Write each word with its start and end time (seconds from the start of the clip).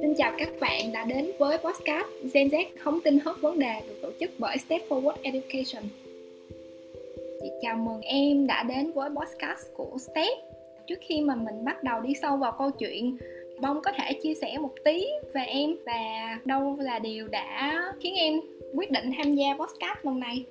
Xin 0.00 0.14
chào 0.18 0.32
các 0.38 0.48
bạn 0.60 0.92
đã 0.92 1.04
đến 1.04 1.30
với 1.38 1.58
podcast 1.58 2.06
Gen 2.34 2.48
Z 2.48 2.64
không 2.78 3.00
tin 3.04 3.18
hết 3.18 3.32
vấn 3.40 3.58
đề 3.58 3.80
được 3.88 3.94
tổ 4.02 4.08
chức 4.20 4.30
bởi 4.38 4.56
Step 4.58 4.82
Forward 4.88 5.14
Education. 5.22 5.84
Chị 7.40 7.48
chào 7.62 7.76
mừng 7.76 8.00
em 8.00 8.46
đã 8.46 8.62
đến 8.62 8.92
với 8.92 9.10
podcast 9.10 9.66
của 9.74 9.96
Step. 9.98 10.38
Trước 10.86 10.98
khi 11.00 11.20
mà 11.20 11.34
mình 11.34 11.64
bắt 11.64 11.82
đầu 11.82 12.00
đi 12.00 12.14
sâu 12.22 12.36
vào 12.36 12.54
câu 12.58 12.70
chuyện, 12.70 13.16
Bông 13.60 13.82
có 13.82 13.92
thể 13.98 14.12
chia 14.22 14.34
sẻ 14.34 14.58
một 14.58 14.74
tí 14.84 15.06
về 15.34 15.44
em 15.46 15.76
và 15.86 16.38
đâu 16.44 16.76
là 16.80 16.98
điều 16.98 17.28
đã 17.28 17.82
khiến 18.00 18.14
em 18.14 18.40
quyết 18.74 18.90
định 18.90 19.10
tham 19.16 19.34
gia 19.34 19.54
podcast 19.54 19.98
lần 20.02 20.20
này? 20.20 20.44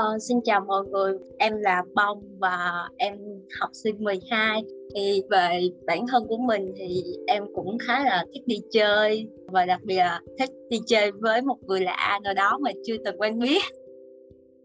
Uh, 0.00 0.22
xin 0.22 0.40
chào 0.44 0.60
mọi 0.60 0.84
người, 0.86 1.14
em 1.38 1.56
là 1.56 1.82
Bông 1.94 2.22
và 2.38 2.88
em 2.96 3.18
học 3.60 3.70
sinh 3.72 4.04
12 4.04 4.64
thì 4.94 5.22
về 5.30 5.60
bản 5.86 6.06
thân 6.06 6.26
của 6.28 6.36
mình 6.36 6.72
thì 6.76 7.02
em 7.26 7.44
cũng 7.54 7.78
khá 7.78 8.04
là 8.04 8.24
thích 8.34 8.42
đi 8.46 8.56
chơi 8.70 9.26
và 9.46 9.64
đặc 9.64 9.80
biệt 9.84 9.96
là 9.96 10.20
thích 10.38 10.50
đi 10.70 10.78
chơi 10.86 11.12
với 11.12 11.42
một 11.42 11.56
người 11.62 11.80
lạ 11.80 12.20
nào 12.22 12.34
đó 12.34 12.58
mà 12.60 12.70
chưa 12.86 12.96
từng 13.04 13.20
quen 13.20 13.38
biết. 13.38 13.62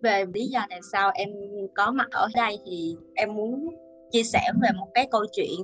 Về 0.02 0.25
lý 0.34 0.45
do 0.45 0.59
tại 0.70 0.80
sao 0.91 1.11
em 1.13 1.30
có 1.75 1.91
mặt 1.91 2.08
ở 2.11 2.27
đây 2.36 2.58
thì 2.66 2.95
em 3.13 3.36
muốn 3.36 3.70
chia 4.11 4.23
sẻ 4.23 4.41
về 4.61 4.70
một 4.80 4.88
cái 4.94 5.08
câu 5.11 5.22
chuyện 5.31 5.59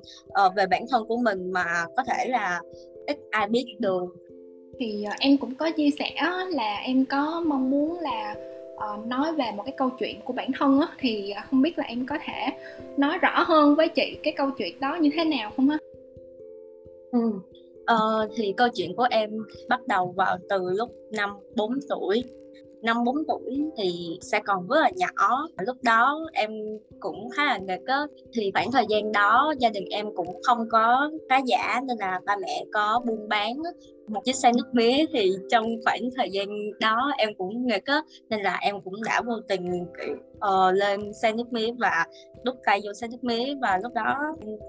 uh, 0.45 0.55
về 0.55 0.65
bản 0.67 0.85
thân 0.89 1.05
của 1.07 1.17
mình 1.17 1.51
mà 1.51 1.85
có 1.97 2.03
thể 2.03 2.25
là 2.27 2.61
ít 3.07 3.17
ai 3.31 3.47
biết 3.47 3.65
được. 3.79 4.15
Thì 4.79 5.05
uh, 5.07 5.19
em 5.19 5.37
cũng 5.37 5.55
có 5.55 5.71
chia 5.71 5.89
sẻ 5.99 6.11
là 6.49 6.75
em 6.85 7.05
có 7.05 7.43
mong 7.47 7.71
muốn 7.71 7.99
là 7.99 8.35
uh, 8.93 9.07
nói 9.07 9.35
về 9.35 9.45
một 9.55 9.63
cái 9.65 9.73
câu 9.77 9.89
chuyện 9.99 10.21
của 10.25 10.33
bản 10.33 10.51
thân 10.59 10.79
á 10.79 10.87
thì 10.99 11.31
ờ, 11.31 11.41
không 11.49 11.61
biết 11.61 11.77
là 11.77 11.83
em 11.83 12.05
có 12.05 12.17
thể 12.25 12.47
nói 12.97 13.17
rõ 13.17 13.43
hơn 13.43 13.75
với 13.75 13.87
chị 13.87 14.17
cái 14.23 14.33
câu 14.37 14.49
chuyện 14.57 14.79
đó 14.79 14.95
như 14.95 15.09
thế 15.13 15.25
nào 15.25 15.51
không 15.55 15.69
á 15.69 15.77
ừ. 17.11 17.31
ờ, 17.85 18.29
thì 18.35 18.53
câu 18.57 18.67
chuyện 18.73 18.95
của 18.95 19.07
em 19.09 19.29
bắt 19.69 19.87
đầu 19.87 20.13
vào 20.17 20.37
từ 20.49 20.69
lúc 20.69 20.91
năm 21.11 21.29
4 21.55 21.79
tuổi 21.89 22.23
năm 22.81 23.03
4 23.03 23.15
tuổi 23.27 23.61
thì 23.77 24.17
sẽ 24.21 24.39
còn 24.45 24.67
rất 24.67 24.79
là 24.81 24.89
nhỏ. 24.95 25.47
Lúc 25.57 25.77
đó 25.83 26.19
em 26.33 26.51
cũng 26.99 27.29
khá 27.29 27.45
là 27.45 27.57
nghịch 27.57 27.85
á. 27.85 28.01
Thì 28.33 28.51
khoảng 28.53 28.71
thời 28.71 28.85
gian 28.89 29.11
đó 29.11 29.53
gia 29.59 29.69
đình 29.69 29.85
em 29.89 30.15
cũng 30.15 30.41
không 30.43 30.69
có 30.71 31.11
khá 31.29 31.37
giả 31.45 31.81
nên 31.87 31.97
là 31.97 32.19
ba 32.25 32.35
mẹ 32.41 32.65
có 32.73 33.01
buôn 33.05 33.29
bán 33.29 33.57
một 34.07 34.21
chiếc 34.25 34.35
xe 34.35 34.51
nước 34.57 34.73
mía 34.73 35.05
thì 35.13 35.31
trong 35.49 35.65
khoảng 35.85 36.01
thời 36.17 36.29
gian 36.31 36.47
đó 36.79 37.11
em 37.17 37.29
cũng 37.37 37.67
nghịch 37.67 37.85
á 37.85 38.01
nên 38.29 38.41
là 38.41 38.57
em 38.61 38.81
cũng 38.81 39.03
đã 39.05 39.21
vô 39.21 39.33
tình 39.47 39.85
kiểu 39.99 40.15
uh, 40.35 40.73
lên 40.73 41.13
xe 41.13 41.31
nước 41.31 41.53
mía 41.53 41.71
và 41.79 42.05
đút 42.43 42.55
tay 42.65 42.81
vô 42.83 42.93
xe 42.93 43.07
nước 43.07 43.23
mía. 43.23 43.55
Và 43.61 43.79
lúc 43.83 43.93
đó 43.93 44.17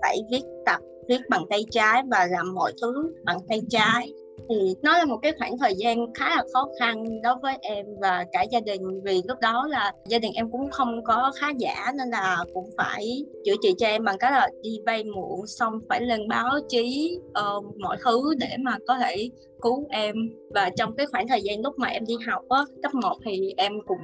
phải 0.02 0.18
viết 0.30 0.42
tập 0.66 0.80
viết 1.08 1.20
bằng 1.28 1.44
tay 1.50 1.64
trái 1.70 2.02
và 2.10 2.26
làm 2.30 2.54
mọi 2.54 2.72
thứ 2.82 3.14
bằng 3.24 3.38
tay 3.48 3.60
trái 3.70 4.12
thì 4.52 4.74
nó 4.82 4.98
là 4.98 5.04
một 5.04 5.18
cái 5.22 5.32
khoảng 5.38 5.58
thời 5.58 5.74
gian 5.76 6.12
khá 6.14 6.28
là 6.36 6.44
khó 6.52 6.68
khăn 6.78 7.04
đối 7.22 7.34
với 7.42 7.58
em 7.60 7.86
và 8.00 8.24
cả 8.32 8.42
gia 8.50 8.60
đình 8.60 9.00
vì 9.04 9.22
lúc 9.28 9.38
đó 9.40 9.66
là 9.70 9.92
gia 10.06 10.18
đình 10.18 10.32
em 10.34 10.50
cũng 10.50 10.70
không 10.70 11.04
có 11.04 11.32
khá 11.40 11.46
giả 11.58 11.92
nên 11.98 12.08
là 12.08 12.44
cũng 12.54 12.70
phải 12.76 13.24
chữa 13.44 13.54
trị 13.62 13.74
cho 13.78 13.86
em 13.86 14.04
bằng 14.04 14.18
cách 14.18 14.32
là 14.32 14.48
đi 14.62 14.78
vay 14.86 15.04
mượn 15.04 15.46
xong 15.46 15.80
phải 15.88 16.00
lên 16.00 16.28
báo 16.28 16.58
chí 16.68 17.18
uh, 17.28 17.64
mọi 17.78 17.96
thứ 18.04 18.34
để 18.38 18.56
mà 18.58 18.78
có 18.86 18.98
thể 18.98 19.28
cứu 19.62 19.86
em. 19.90 20.16
Và 20.54 20.70
trong 20.76 20.96
cái 20.96 21.06
khoảng 21.06 21.28
thời 21.28 21.42
gian 21.42 21.60
lúc 21.60 21.78
mà 21.78 21.88
em 21.88 22.06
đi 22.06 22.14
học 22.26 22.42
á 22.48 22.64
cấp 22.82 22.94
1 22.94 23.16
thì 23.24 23.54
em 23.56 23.72
cũng 23.86 23.98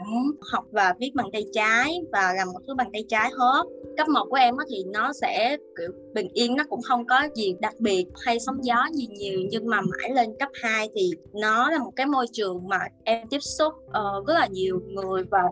học 0.52 0.64
và 0.70 0.94
viết 1.00 1.10
bằng 1.14 1.30
tay 1.32 1.44
trái 1.52 2.00
và 2.12 2.32
làm 2.36 2.48
một 2.52 2.60
thứ 2.66 2.74
bằng 2.74 2.92
tay 2.92 3.04
trái 3.08 3.30
hết. 3.38 3.62
Cấp 3.96 4.08
1 4.08 4.26
của 4.30 4.36
em 4.36 4.56
á 4.56 4.64
thì 4.70 4.84
nó 4.92 5.12
sẽ 5.12 5.56
kiểu 5.78 5.88
bình 6.18 6.28
yên 6.34 6.56
nó 6.56 6.64
cũng 6.70 6.82
không 6.82 7.06
có 7.06 7.28
gì 7.34 7.54
đặc 7.60 7.74
biệt 7.78 8.06
hay 8.24 8.40
sóng 8.40 8.64
gió 8.64 8.86
gì 8.92 9.06
nhiều 9.06 9.40
nhưng 9.50 9.66
mà 9.66 9.80
mãi 9.80 10.10
lên 10.14 10.36
cấp 10.38 10.48
2 10.62 10.90
thì 10.94 11.10
nó 11.32 11.70
là 11.70 11.78
một 11.78 11.92
cái 11.96 12.06
môi 12.06 12.26
trường 12.32 12.68
mà 12.68 12.78
em 13.04 13.28
tiếp 13.28 13.38
xúc 13.40 13.74
uh, 13.74 14.26
rất 14.26 14.34
là 14.34 14.46
nhiều 14.46 14.80
người 14.86 15.24
và 15.30 15.42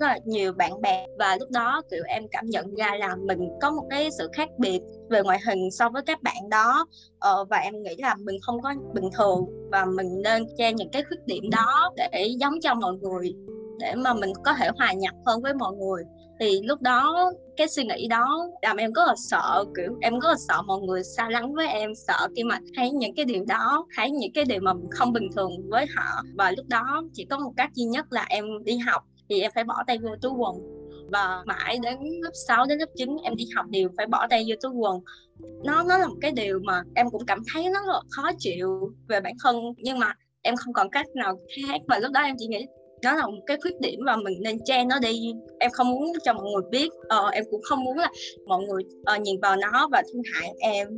rất 0.00 0.06
là 0.06 0.18
nhiều 0.24 0.52
bạn 0.52 0.80
bè. 0.80 1.06
Và 1.18 1.36
lúc 1.40 1.50
đó 1.50 1.82
kiểu 1.90 2.02
em 2.06 2.28
cảm 2.28 2.46
nhận 2.46 2.74
ra 2.74 2.94
là 2.98 3.16
mình 3.16 3.48
có 3.60 3.70
một 3.70 3.86
cái 3.90 4.08
sự 4.18 4.28
khác 4.32 4.48
biệt 4.58 4.80
về 5.10 5.22
ngoại 5.22 5.38
hình 5.46 5.70
so 5.70 5.88
với 5.88 6.02
các 6.06 6.22
bạn 6.22 6.48
đó. 6.50 6.86
Ờ, 7.18 7.44
và 7.44 7.56
em 7.56 7.82
nghĩ 7.82 7.94
là 7.98 8.14
mình 8.14 8.36
không 8.42 8.62
có 8.62 8.74
bình 8.94 9.08
thường 9.18 9.68
và 9.70 9.84
mình 9.84 10.22
nên 10.22 10.46
che 10.58 10.72
những 10.72 10.90
cái 10.90 11.02
khuyết 11.08 11.26
điểm 11.26 11.50
đó 11.50 11.92
để 11.96 12.28
giống 12.40 12.60
cho 12.60 12.74
mọi 12.74 12.92
người 12.94 13.34
để 13.78 13.94
mà 13.94 14.14
mình 14.14 14.32
có 14.44 14.54
thể 14.54 14.68
hòa 14.78 14.92
nhập 14.92 15.14
hơn 15.26 15.42
với 15.42 15.54
mọi 15.54 15.72
người 15.76 16.04
thì 16.40 16.60
lúc 16.62 16.80
đó 16.80 17.32
cái 17.56 17.68
suy 17.68 17.84
nghĩ 17.84 18.08
đó 18.08 18.48
làm 18.62 18.76
em 18.76 18.92
rất 18.92 19.02
là 19.06 19.14
sợ, 19.16 19.64
kiểu, 19.76 19.98
em 20.00 20.18
rất 20.18 20.28
là 20.28 20.34
sợ 20.48 20.62
mọi 20.66 20.80
người 20.80 21.04
xa 21.04 21.28
lắng 21.28 21.54
với 21.54 21.66
em, 21.66 21.94
sợ 21.94 22.28
khi 22.36 22.44
mà 22.44 22.58
thấy 22.76 22.90
những 22.90 23.14
cái 23.14 23.24
điều 23.24 23.44
đó, 23.44 23.86
thấy 23.96 24.10
những 24.10 24.32
cái 24.32 24.44
điều 24.44 24.60
mà 24.60 24.72
không 24.90 25.12
bình 25.12 25.28
thường 25.36 25.50
với 25.68 25.86
họ. 25.96 26.22
Và 26.34 26.50
lúc 26.50 26.66
đó 26.68 27.02
chỉ 27.12 27.24
có 27.24 27.38
một 27.38 27.52
cách 27.56 27.70
duy 27.74 27.84
nhất 27.84 28.06
là 28.10 28.26
em 28.28 28.64
đi 28.64 28.76
học, 28.76 29.02
thì 29.28 29.40
em 29.40 29.50
phải 29.54 29.64
bỏ 29.64 29.74
tay 29.86 29.98
vô 29.98 30.08
túi 30.22 30.32
quần. 30.32 30.56
Và 31.12 31.42
mãi 31.46 31.78
đến 31.82 31.98
lớp 32.22 32.30
6 32.48 32.66
đến 32.66 32.78
lớp 32.78 32.88
9 32.96 33.16
em 33.22 33.36
đi 33.36 33.44
học 33.56 33.66
đều 33.70 33.88
phải 33.96 34.06
bỏ 34.06 34.26
tay 34.30 34.44
vô 34.48 34.54
túi 34.62 34.72
quần. 34.72 35.00
Nó 35.64 35.82
nó 35.82 35.98
là 35.98 36.06
một 36.06 36.16
cái 36.20 36.30
điều 36.30 36.60
mà 36.64 36.82
em 36.94 37.10
cũng 37.10 37.26
cảm 37.26 37.38
thấy 37.52 37.64
nó 37.64 37.80
rất 37.80 37.92
là 37.92 38.00
khó 38.10 38.30
chịu 38.38 38.92
về 39.08 39.20
bản 39.20 39.32
thân, 39.44 39.56
nhưng 39.76 39.98
mà 39.98 40.14
em 40.42 40.56
không 40.56 40.74
còn 40.74 40.90
cách 40.90 41.06
nào 41.14 41.38
khác. 41.56 41.80
Và 41.88 41.98
lúc 41.98 42.12
đó 42.12 42.20
em 42.20 42.36
chỉ 42.38 42.46
nghĩ 42.46 42.66
nó 43.06 43.16
là 43.16 43.26
một 43.26 43.42
cái 43.46 43.56
khuyết 43.62 43.80
điểm 43.80 44.00
và 44.06 44.16
mình 44.16 44.38
nên 44.42 44.58
che 44.64 44.84
nó 44.84 44.98
đi. 44.98 45.32
Em 45.58 45.70
không 45.70 45.90
muốn 45.90 46.12
cho 46.24 46.32
mọi 46.32 46.44
người 46.44 46.62
biết 46.70 46.88
ờ, 47.08 47.28
em 47.28 47.44
cũng 47.50 47.62
không 47.62 47.84
muốn 47.84 47.98
là 47.98 48.10
mọi 48.46 48.62
người 48.62 48.82
uh, 49.16 49.22
nhìn 49.22 49.40
vào 49.40 49.56
nó 49.56 49.88
và 49.92 50.02
thương 50.12 50.22
hại 50.32 50.50
em. 50.58 50.88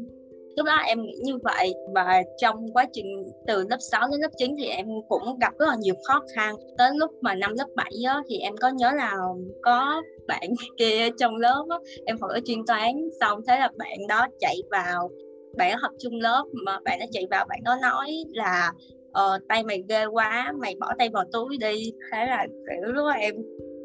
Lúc 0.57 0.67
đó 0.67 0.77
em 0.77 1.03
nghĩ 1.03 1.15
như 1.23 1.39
vậy 1.43 1.75
và 1.95 2.23
trong 2.39 2.73
quá 2.73 2.87
trình 2.93 3.25
từ 3.47 3.67
lớp 3.71 3.77
6 3.93 4.09
đến 4.11 4.21
lớp 4.21 4.31
9 4.39 4.57
thì 4.59 4.65
em 4.65 4.87
cũng 5.09 5.39
gặp 5.39 5.53
rất 5.59 5.67
là 5.69 5.77
nhiều 5.81 5.95
khó 6.05 6.23
khăn. 6.35 6.57
Tới 6.79 6.91
lúc 6.95 7.11
mà 7.21 7.35
năm 7.35 7.53
lớp 7.59 7.67
7 7.77 7.91
á, 8.07 8.23
thì 8.29 8.39
em 8.39 8.57
có 8.57 8.69
nhớ 8.69 8.93
là 8.97 9.17
có 9.63 10.03
bạn 10.27 10.51
kia 10.79 11.09
trong 11.19 11.37
lớp 11.37 11.65
á, 11.69 11.77
em 12.07 12.17
học 12.21 12.31
ở 12.31 12.41
chuyên 12.45 12.59
toán 12.67 13.09
xong 13.21 13.41
thế 13.49 13.59
là 13.59 13.71
bạn 13.79 14.07
đó 14.09 14.27
chạy 14.41 14.57
vào 14.71 15.11
bạn 15.57 15.79
học 15.79 15.93
chung 15.99 16.21
lớp 16.21 16.45
mà 16.65 16.81
bạn 16.85 16.99
nó 16.99 17.07
chạy 17.13 17.27
vào 17.31 17.45
bạn 17.49 17.59
nó 17.65 17.77
nói 17.83 18.25
là 18.33 18.73
ờ, 19.19 19.39
tay 19.49 19.65
mày 19.65 19.83
ghê 19.89 20.05
quá 20.07 20.53
mày 20.59 20.75
bỏ 20.81 20.93
tay 20.99 21.09
vào 21.09 21.25
túi 21.33 21.57
đi. 21.57 21.93
Thế 22.13 22.27
là 22.27 22.47
kiểu 22.67 22.93
lúc 22.93 23.07
em 23.21 23.35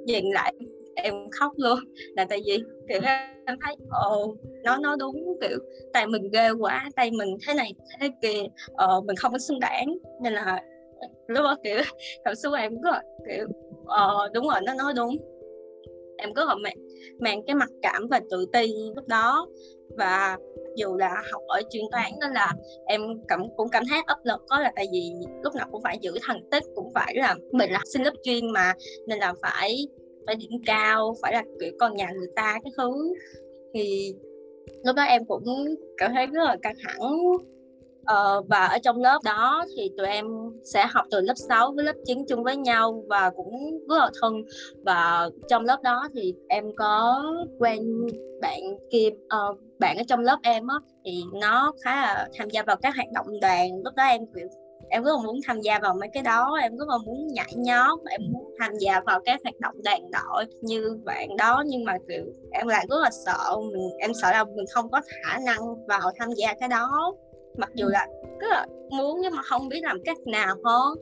nhìn 0.06 0.26
lại 0.34 0.54
em 0.96 1.14
khóc 1.32 1.52
luôn. 1.58 1.80
Là 2.16 2.26
tại 2.30 2.42
vì 2.46 2.58
kiểu 2.90 3.02
em 3.46 3.58
thấy 3.66 3.76
ồ 3.90 4.36
nó 4.64 4.78
nó 4.78 4.96
đúng 4.96 5.38
kiểu 5.42 5.58
tay 5.94 6.08
mình 6.08 6.30
ghê 6.34 6.50
quá 6.60 6.90
tay 6.96 7.12
mình 7.12 7.38
thế 7.48 7.54
này 7.54 7.74
thế 8.00 8.10
kia. 8.22 8.44
Ờ, 8.74 9.02
mình 9.02 9.16
không 9.16 9.32
có 9.32 9.38
xứng 9.38 9.60
đáng. 9.60 9.98
Nên 10.22 10.34
là 10.34 10.62
lúc 11.28 11.44
đó 11.44 11.58
kiểu 11.64 11.78
cảm 12.26 12.36
xúc 12.36 12.54
em 12.58 12.74
cứ 12.84 12.90
kiểu 13.28 13.48
ờ, 13.86 14.30
đúng 14.34 14.48
rồi 14.48 14.62
nó 14.66 14.74
nói 14.74 14.94
đúng. 14.96 15.18
Em 16.18 16.34
cứ 16.34 16.46
là 16.46 16.56
mang, 16.56 16.76
mang 17.20 17.42
cái 17.48 17.56
mặt 17.56 17.70
cảm 17.82 18.08
và 18.10 18.20
tự 18.32 18.46
ti 18.54 18.68
lúc 18.96 19.08
đó 19.08 19.48
và 19.98 20.38
dù 20.76 20.98
là 20.98 21.24
học 21.32 21.42
ở 21.48 21.62
chuyên 21.70 21.84
toán 21.92 22.12
nên 22.22 22.32
là 22.32 22.54
em 22.86 23.02
cảm, 23.28 23.42
cũng 23.58 23.70
cảm 23.70 23.84
thấy 23.90 24.00
áp 24.06 24.18
lực 24.24 24.42
có 24.48 24.60
là 24.60 24.72
tại 24.76 24.86
vì 24.92 25.12
lúc 25.44 25.56
nào 25.56 25.68
cũng 25.72 25.82
phải 25.84 25.98
giữ 26.02 26.12
thành 26.22 26.42
tích, 26.52 26.64
cũng 26.76 26.94
phải 26.94 27.16
là 27.16 27.36
mình 27.52 27.72
là 27.72 27.80
sinh 27.94 28.04
lớp 28.04 28.14
chuyên 28.24 28.52
mà, 28.52 28.74
nên 29.08 29.20
là 29.20 29.34
phải 29.42 29.88
phải 30.26 30.36
điểm 30.36 30.52
cao, 30.66 31.16
phải 31.22 31.34
là, 31.34 31.44
kiểu, 31.60 31.72
con 31.80 31.96
nhà 31.96 32.12
người 32.18 32.28
ta, 32.36 32.60
cái 32.64 32.72
thứ. 32.78 33.14
Thì 33.74 34.16
lúc 34.86 34.96
đó 34.96 35.04
em 35.04 35.26
cũng 35.26 35.44
cảm 35.98 36.12
thấy 36.14 36.28
rất 36.28 36.44
là 36.44 36.58
căng 36.62 36.76
thẳng 36.84 37.12
ờ, 38.06 38.42
và 38.50 38.66
ở 38.66 38.78
trong 38.84 39.02
lớp 39.02 39.20
đó 39.24 39.66
thì 39.78 39.92
tụi 39.98 40.08
em 40.08 40.26
sẽ 40.64 40.86
học 40.90 41.06
từ 41.12 41.22
lớp 41.22 41.34
6 41.50 41.72
với 41.76 41.86
lớp 41.86 41.96
9 42.06 42.26
chung 42.28 42.44
với 42.44 42.56
nhau 42.56 43.04
và 43.08 43.30
cũng 43.30 43.80
rất 43.90 43.98
là 43.98 44.10
thân. 44.22 44.34
Và 44.86 45.30
trong 45.50 45.66
lớp 45.66 45.82
đó 45.84 46.08
thì 46.16 46.34
em 46.50 46.66
có 46.78 47.24
quen 47.60 48.08
bạn 48.42 48.60
kia 48.92 49.10
uh, 49.10 49.60
bạn 49.80 49.98
ở 49.98 50.04
trong 50.08 50.20
lớp 50.20 50.38
em 50.44 50.68
á 50.68 50.76
thì 51.06 51.24
nó 51.34 51.74
khá 51.84 51.96
là 51.96 52.28
tham 52.38 52.50
gia 52.50 52.64
vào 52.64 52.76
các 52.76 52.96
hoạt 52.96 53.08
động 53.14 53.40
đoàn. 53.42 53.70
Lúc 53.84 53.96
đó 53.96 54.04
em 54.04 54.22
kiểu 54.36 54.48
em 54.90 55.04
rất 55.04 55.12
là 55.12 55.24
muốn 55.26 55.40
tham 55.48 55.62
gia 55.62 55.80
vào 55.80 55.96
mấy 56.00 56.10
cái 56.14 56.24
đó 56.24 56.58
em 56.62 56.78
rất 56.78 56.88
là 56.88 56.98
muốn 57.06 57.28
nhảy 57.28 57.54
nhóm 57.56 58.00
em 58.10 58.22
muốn 58.32 58.54
tham 58.60 58.72
gia 58.80 59.00
vào 59.00 59.20
các 59.26 59.40
hoạt 59.44 59.60
động 59.60 59.76
đoàn 59.84 60.02
đội 60.12 60.46
như 60.62 61.00
bạn 61.06 61.38
đó. 61.38 61.64
Nhưng 61.68 61.84
mà 61.84 61.98
kiểu 62.08 62.26
em 62.52 62.68
lại 62.68 62.86
rất 62.90 62.98
là 63.02 63.10
sợ 63.26 63.56
mình 63.72 63.90
em 64.00 64.12
sợ 64.14 64.32
là 64.32 64.44
mình 64.44 64.66
không 64.74 64.92
có 64.92 65.02
khả 65.08 65.40
năng 65.46 65.88
vào 65.88 66.12
tham 66.20 66.30
gia 66.38 66.54
cái 66.54 66.70
đó 66.70 67.14
mặc 67.58 67.72
dù 67.76 67.88
là 67.88 68.08
rất 68.40 68.48
là 68.50 68.66
muốn 68.90 69.22
nhưng 69.22 69.36
mà 69.36 69.42
không 69.42 69.70
biết 69.70 69.80
làm 69.84 69.98
cách 70.06 70.18
nào 70.26 70.56
hơn 70.66 70.98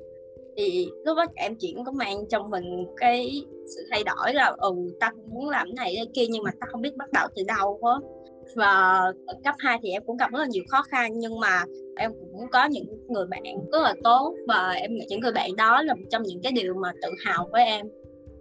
thì 0.57 0.89
lúc 1.05 1.17
đó 1.17 1.25
em 1.35 1.55
chỉ 1.59 1.75
có 1.85 1.91
mang 1.91 2.17
trong 2.29 2.49
mình 2.49 2.85
cái 2.97 3.45
sự 3.75 3.81
thay 3.91 4.03
đổi 4.03 4.33
là 4.33 4.55
ừ 4.57 4.73
ta 4.99 5.11
muốn 5.25 5.49
làm 5.49 5.75
này 5.75 5.93
cái 5.95 6.07
kia 6.13 6.25
nhưng 6.29 6.43
mà 6.43 6.51
ta 6.59 6.67
không 6.71 6.81
biết 6.81 6.95
bắt 6.97 7.11
đầu 7.11 7.27
từ 7.35 7.43
đâu 7.47 7.79
hết. 7.83 7.99
Và 8.55 9.01
cấp 9.43 9.55
2 9.57 9.79
thì 9.83 9.89
em 9.89 10.03
cũng 10.05 10.17
gặp 10.17 10.31
rất 10.31 10.39
là 10.39 10.45
nhiều 10.45 10.63
khó 10.67 10.81
khăn 10.81 11.19
nhưng 11.19 11.39
mà 11.39 11.63
em 11.97 12.11
cũng 12.13 12.49
có 12.51 12.65
những 12.65 12.85
người 13.07 13.25
bạn 13.25 13.43
rất 13.71 13.81
là 13.81 13.93
tốt 14.03 14.35
và 14.47 14.71
em 14.71 14.95
nghĩ 14.95 15.05
những 15.09 15.19
người 15.19 15.31
bạn 15.31 15.55
đó 15.55 15.81
là 15.81 15.95
một 15.95 16.05
trong 16.09 16.23
những 16.23 16.41
cái 16.43 16.51
điều 16.51 16.73
mà 16.73 16.91
tự 17.01 17.09
hào 17.25 17.49
với 17.51 17.65
em. 17.65 17.87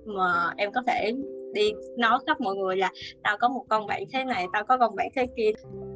Mà 0.04 0.54
em 0.56 0.72
có 0.72 0.82
thể 0.86 1.12
đi 1.52 1.72
nói 1.96 2.18
khắp 2.26 2.40
mọi 2.40 2.56
người 2.56 2.76
là 2.76 2.90
tao 3.22 3.38
có 3.38 3.48
một 3.48 3.64
con 3.68 3.86
bạn 3.86 4.02
thế 4.12 4.24
này 4.24 4.46
tao 4.52 4.64
có 4.64 4.78
con 4.78 4.96
bạn 4.96 5.08
thế 5.16 5.26
kia. 5.36 5.50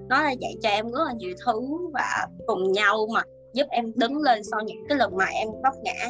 Nó 0.08 0.22
là 0.22 0.30
dạy 0.30 0.54
cho 0.62 0.68
em 0.68 0.84
rất 0.84 1.04
là 1.06 1.12
nhiều 1.16 1.34
thứ 1.46 1.60
và 1.92 2.26
cùng 2.46 2.72
nhau 2.72 3.06
mà 3.14 3.22
giúp 3.54 3.66
em 3.70 3.92
đứng 3.94 4.16
lên 4.16 4.44
sau 4.44 4.60
những 4.60 4.84
cái 4.88 4.98
lần 4.98 5.16
mà 5.16 5.24
em 5.24 5.48
vấp 5.62 5.74
ngã. 5.82 6.08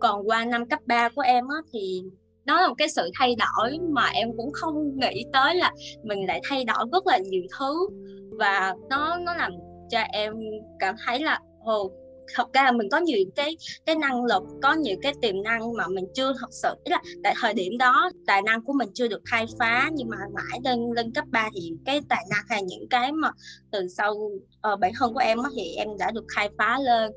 Còn 0.00 0.28
qua 0.28 0.44
năm 0.44 0.68
cấp 0.68 0.80
3 0.86 1.08
của 1.08 1.22
em 1.22 1.48
á, 1.48 1.56
thì 1.72 2.02
nó 2.44 2.60
là 2.60 2.68
một 2.68 2.74
cái 2.78 2.88
sự 2.88 3.10
thay 3.18 3.34
đổi 3.34 3.78
mà 3.88 4.06
em 4.14 4.28
cũng 4.36 4.52
không 4.52 4.98
nghĩ 4.98 5.24
tới 5.32 5.54
là 5.54 5.72
mình 6.02 6.26
lại 6.26 6.40
thay 6.48 6.64
đổi 6.64 6.86
rất 6.92 7.06
là 7.06 7.18
nhiều 7.18 7.42
thứ. 7.58 7.88
Và 8.30 8.74
nó 8.90 9.18
nó 9.18 9.34
làm 9.34 9.52
cho 9.90 9.98
em 10.12 10.34
cảm 10.78 10.94
thấy 11.06 11.20
là 11.20 11.40
ồ 11.64 11.90
thật 12.34 12.52
ra 12.52 12.62
là 12.62 12.72
mình 12.72 12.88
có 12.90 12.98
nhiều 12.98 13.18
cái 13.36 13.56
cái 13.86 13.96
năng 13.96 14.24
lực 14.24 14.42
có 14.62 14.74
nhiều 14.74 14.96
cái 15.02 15.14
tiềm 15.22 15.42
năng 15.42 15.72
mà 15.72 15.88
mình 15.88 16.04
chưa 16.14 16.32
thật 16.40 16.48
sự 16.50 16.68
ý 16.84 16.90
là 16.90 17.02
tại 17.22 17.34
thời 17.40 17.54
điểm 17.54 17.78
đó 17.78 18.10
tài 18.26 18.42
năng 18.42 18.64
của 18.64 18.72
mình 18.72 18.88
chưa 18.94 19.08
được 19.08 19.22
khai 19.24 19.46
phá 19.58 19.90
nhưng 19.92 20.08
mà 20.08 20.16
mãi 20.34 20.60
lên 20.64 20.92
lên 20.96 21.12
cấp 21.12 21.24
3 21.30 21.50
thì 21.54 21.72
cái 21.84 22.00
tài 22.08 22.24
năng 22.30 22.44
hay 22.48 22.62
những 22.62 22.88
cái 22.88 23.12
mà 23.12 23.30
từ 23.70 23.88
sau 23.88 24.12
uh, 24.14 24.80
bản 24.80 24.92
thân 24.98 25.14
của 25.14 25.20
em 25.20 25.38
thì 25.56 25.74
em 25.76 25.88
đã 25.98 26.10
được 26.10 26.24
khai 26.28 26.50
phá 26.58 26.78
lên. 26.78 27.12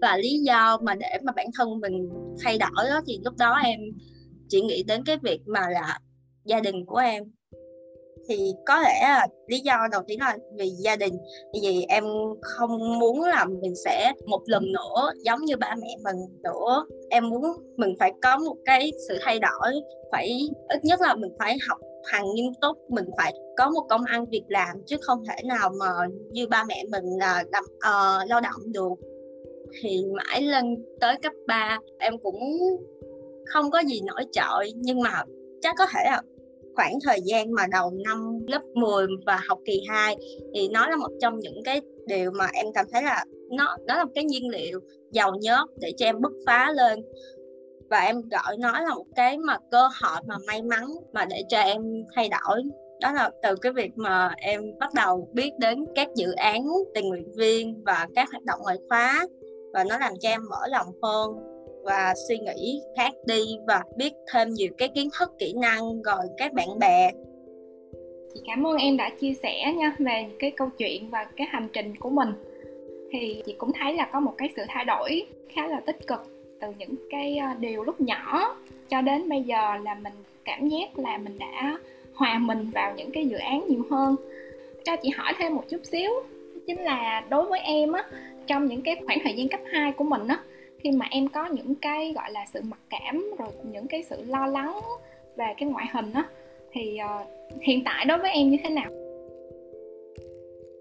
Và 0.00 0.16
lý 0.16 0.38
do 0.38 0.78
mà 0.82 0.94
để 0.94 1.18
mà 1.22 1.32
bản 1.32 1.46
thân 1.54 1.80
mình 1.80 2.08
thay 2.40 2.58
đổi 2.58 2.90
đó 2.90 3.00
thì 3.06 3.20
lúc 3.24 3.36
đó 3.38 3.60
em 3.64 3.80
chỉ 4.48 4.60
nghĩ 4.60 4.82
đến 4.82 5.04
cái 5.04 5.16
việc 5.22 5.40
mà 5.46 5.68
là 5.70 5.98
gia 6.44 6.60
đình 6.60 6.86
của 6.86 6.96
em 6.96 7.24
thì 8.28 8.54
có 8.66 8.80
lẽ 8.80 9.00
là 9.02 9.26
lý 9.46 9.60
do 9.60 9.88
đầu 9.92 10.02
tiên 10.06 10.20
là 10.20 10.36
vì 10.58 10.68
gia 10.68 10.96
đình. 10.96 11.18
Vì 11.62 11.84
em 11.88 12.04
không 12.40 12.98
muốn 12.98 13.20
là 13.22 13.44
mình 13.44 13.74
sẽ 13.84 14.12
một 14.26 14.42
lần 14.46 14.72
nữa 14.72 15.12
giống 15.24 15.44
như 15.44 15.56
ba 15.56 15.74
mẹ 15.80 15.96
mình 16.04 16.16
nữa. 16.42 16.86
Em 17.10 17.28
muốn 17.28 17.42
mình 17.76 17.94
phải 17.98 18.12
có 18.22 18.38
một 18.38 18.56
cái 18.64 18.92
sự 19.08 19.18
thay 19.22 19.38
đổi. 19.38 19.72
Phải 20.12 20.40
ít 20.68 20.84
nhất 20.84 21.00
là 21.00 21.14
mình 21.14 21.32
phải 21.38 21.56
học 21.68 21.78
hành 22.04 22.24
nghiêm 22.34 22.52
túc 22.60 22.90
mình 22.90 23.04
phải 23.16 23.34
có 23.56 23.70
một 23.70 23.86
công 23.88 24.04
ăn 24.04 24.26
việc 24.26 24.44
làm 24.48 24.76
chứ 24.86 24.96
không 25.00 25.24
thể 25.24 25.42
nào 25.44 25.70
mà 25.80 25.86
như 26.30 26.46
ba 26.48 26.64
mẹ 26.64 26.84
mình 26.90 27.04
là 27.18 27.44
làm 27.52 27.64
uh, 27.64 28.30
lao 28.30 28.40
động 28.40 28.72
được. 28.72 28.94
Thì 29.80 30.04
mãi 30.16 30.42
lên 30.42 30.84
tới 31.00 31.16
cấp 31.22 31.32
3 31.46 31.78
em 31.98 32.18
cũng 32.18 32.40
không 33.46 33.70
có 33.70 33.78
gì 33.78 34.00
nổi 34.06 34.24
trội 34.32 34.72
nhưng 34.76 35.00
mà 35.00 35.24
chắc 35.60 35.74
có 35.78 35.86
thể 35.94 36.04
là 36.04 36.22
khoảng 36.74 36.98
thời 37.04 37.18
gian 37.24 37.52
mà 37.52 37.66
đầu 37.72 37.92
năm 38.04 38.38
lớp 38.46 38.62
10 38.74 39.06
và 39.26 39.40
học 39.48 39.58
kỳ 39.64 39.82
2 39.88 40.16
thì 40.54 40.68
nó 40.68 40.88
là 40.88 40.96
một 40.96 41.10
trong 41.20 41.38
những 41.38 41.62
cái 41.64 41.80
điều 42.06 42.30
mà 42.30 42.48
em 42.52 42.66
cảm 42.74 42.86
thấy 42.92 43.02
là 43.02 43.24
nó 43.50 43.76
nó 43.86 43.96
là 43.96 44.04
một 44.04 44.10
cái 44.14 44.24
nhiên 44.24 44.48
liệu 44.48 44.80
giàu 45.10 45.32
nhớt 45.40 45.66
để 45.80 45.92
cho 45.96 46.06
em 46.06 46.20
bứt 46.20 46.32
phá 46.46 46.72
lên. 46.72 47.00
Và 47.90 48.00
em 48.00 48.22
gọi 48.30 48.56
nó 48.58 48.80
là 48.80 48.94
một 48.94 49.06
cái 49.16 49.38
mà 49.38 49.58
cơ 49.70 49.88
hội 50.02 50.20
mà 50.26 50.36
may 50.46 50.62
mắn 50.62 50.86
mà 51.12 51.24
để 51.24 51.42
cho 51.48 51.58
em 51.58 51.82
thay 52.16 52.28
đổi. 52.28 52.62
Đó 53.00 53.12
là 53.12 53.30
từ 53.42 53.56
cái 53.56 53.72
việc 53.72 53.90
mà 53.96 54.34
em 54.36 54.60
bắt 54.78 54.94
đầu 54.94 55.28
biết 55.32 55.50
đến 55.58 55.84
các 55.94 56.08
dự 56.16 56.32
án 56.32 56.66
tình 56.94 57.08
nguyện 57.08 57.32
viên 57.36 57.82
và 57.84 58.08
các 58.14 58.28
hoạt 58.30 58.44
động 58.44 58.60
ngoại 58.62 58.78
khóa 58.88 59.26
và 59.72 59.84
nó 59.84 59.98
làm 59.98 60.12
cho 60.20 60.28
em 60.28 60.40
mở 60.50 60.66
lòng 60.68 60.86
hơn 61.02 61.51
và 61.84 62.14
suy 62.28 62.38
nghĩ 62.38 62.80
khác 62.96 63.12
đi 63.26 63.42
và 63.66 63.82
biết 63.96 64.12
thêm 64.32 64.48
nhiều 64.50 64.72
cái 64.78 64.88
kiến 64.88 65.08
thức, 65.18 65.30
kỹ 65.38 65.54
năng 65.60 66.02
rồi 66.02 66.24
các 66.36 66.52
bạn 66.52 66.78
bè. 66.80 67.10
Chị 68.34 68.40
cảm 68.46 68.66
ơn 68.66 68.76
em 68.76 68.96
đã 68.96 69.10
chia 69.20 69.34
sẻ 69.42 69.72
nha, 69.76 69.96
về 69.98 70.26
cái 70.38 70.50
câu 70.50 70.68
chuyện 70.78 71.10
và 71.10 71.24
cái 71.36 71.46
hành 71.50 71.68
trình 71.72 71.96
của 71.96 72.10
mình. 72.10 72.28
Thì 73.12 73.42
chị 73.46 73.54
cũng 73.58 73.72
thấy 73.80 73.94
là 73.94 74.10
có 74.12 74.20
một 74.20 74.34
cái 74.38 74.50
sự 74.56 74.62
thay 74.68 74.84
đổi 74.84 75.26
khá 75.48 75.66
là 75.66 75.80
tích 75.80 76.06
cực 76.06 76.20
từ 76.60 76.68
những 76.78 76.94
cái 77.10 77.38
ờ, 77.38 77.46
điều 77.60 77.84
lúc 77.84 78.00
nhỏ 78.00 78.56
cho 78.88 79.02
đến 79.02 79.28
bây 79.28 79.42
giờ 79.42 79.76
là 79.82 79.94
mình 79.94 80.12
cảm 80.44 80.68
giác 80.68 80.98
là 80.98 81.18
mình 81.18 81.38
đã 81.38 81.78
hòa 82.14 82.38
mình 82.38 82.70
vào 82.70 82.94
những 82.96 83.10
cái 83.10 83.26
dự 83.26 83.36
án 83.36 83.64
nhiều 83.68 83.82
hơn. 83.90 84.16
Cho 84.84 84.96
chị 84.96 85.08
hỏi 85.08 85.32
thêm 85.38 85.54
một 85.54 85.64
chút 85.68 85.80
xíu, 85.84 86.10
chính 86.66 86.80
là 86.80 87.24
đối 87.30 87.44
với 87.44 87.60
em 87.60 87.92
á, 87.92 88.04
trong 88.46 88.66
những 88.66 88.82
cái 88.82 88.96
khoảng 89.06 89.18
thời 89.24 89.34
gian 89.34 89.48
cấp 89.48 89.60
2 89.72 89.92
của 89.92 90.04
mình 90.04 90.28
á 90.28 90.38
khi 90.82 90.90
mà 90.90 91.06
em 91.10 91.28
có 91.28 91.46
những 91.46 91.74
cái 91.74 92.12
gọi 92.14 92.32
là 92.32 92.46
sự 92.52 92.60
mặc 92.62 92.80
cảm 92.90 93.30
rồi 93.38 93.48
những 93.64 93.86
cái 93.88 94.02
sự 94.02 94.24
lo 94.26 94.46
lắng 94.46 94.80
về 95.36 95.46
cái 95.58 95.68
ngoại 95.68 95.86
hình 95.92 96.12
á 96.12 96.28
thì 96.72 96.98
uh, 97.20 97.62
hiện 97.62 97.82
tại 97.84 98.04
đối 98.04 98.18
với 98.18 98.30
em 98.30 98.50
như 98.50 98.56
thế 98.64 98.70
nào? 98.70 98.90